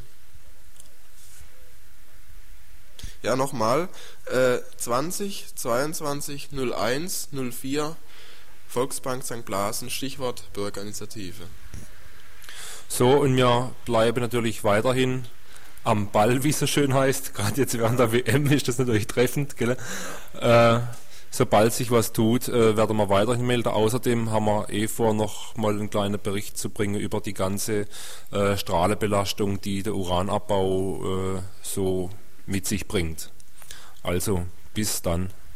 Ja, 3.22 3.34
nochmal, 3.34 3.88
äh, 4.26 4.58
20 4.76 5.56
22 5.56 6.50
01 6.52 7.30
04, 7.32 7.96
Volksbank 8.68 9.24
St. 9.24 9.44
Blasen, 9.44 9.90
Stichwort 9.90 10.52
Bürgerinitiative. 10.52 11.48
So, 12.88 13.10
und 13.10 13.36
wir 13.36 13.74
bleiben 13.84 14.20
natürlich 14.20 14.62
weiterhin 14.62 15.26
am 15.86 16.10
Ball, 16.10 16.42
wie 16.42 16.50
es 16.50 16.58
so 16.58 16.66
schön 16.66 16.94
heißt. 16.94 17.34
Gerade 17.34 17.60
jetzt 17.60 17.78
während 17.78 17.98
der 17.98 18.12
WM 18.12 18.46
ist 18.46 18.68
das 18.68 18.78
natürlich 18.78 19.06
treffend. 19.06 19.56
Gell? 19.56 19.76
Äh, 20.40 20.80
sobald 21.30 21.72
sich 21.72 21.90
was 21.90 22.12
tut, 22.12 22.48
äh, 22.48 22.76
werden 22.76 22.96
wir 22.96 23.08
weiterhin 23.08 23.46
melden. 23.46 23.68
Außerdem 23.68 24.30
haben 24.30 24.46
wir 24.46 24.68
eh 24.70 24.88
vor, 24.88 25.14
noch 25.14 25.56
mal 25.56 25.72
einen 25.72 25.90
kleinen 25.90 26.20
Bericht 26.20 26.58
zu 26.58 26.70
bringen 26.70 27.00
über 27.00 27.20
die 27.20 27.34
ganze 27.34 27.86
äh, 28.32 28.56
Strahlebelastung, 28.56 29.60
die 29.60 29.82
der 29.82 29.94
Uranabbau 29.94 31.36
äh, 31.36 31.40
so 31.62 32.10
mit 32.46 32.66
sich 32.66 32.88
bringt. 32.88 33.30
Also, 34.02 34.44
bis 34.74 35.02
dann. 35.02 35.30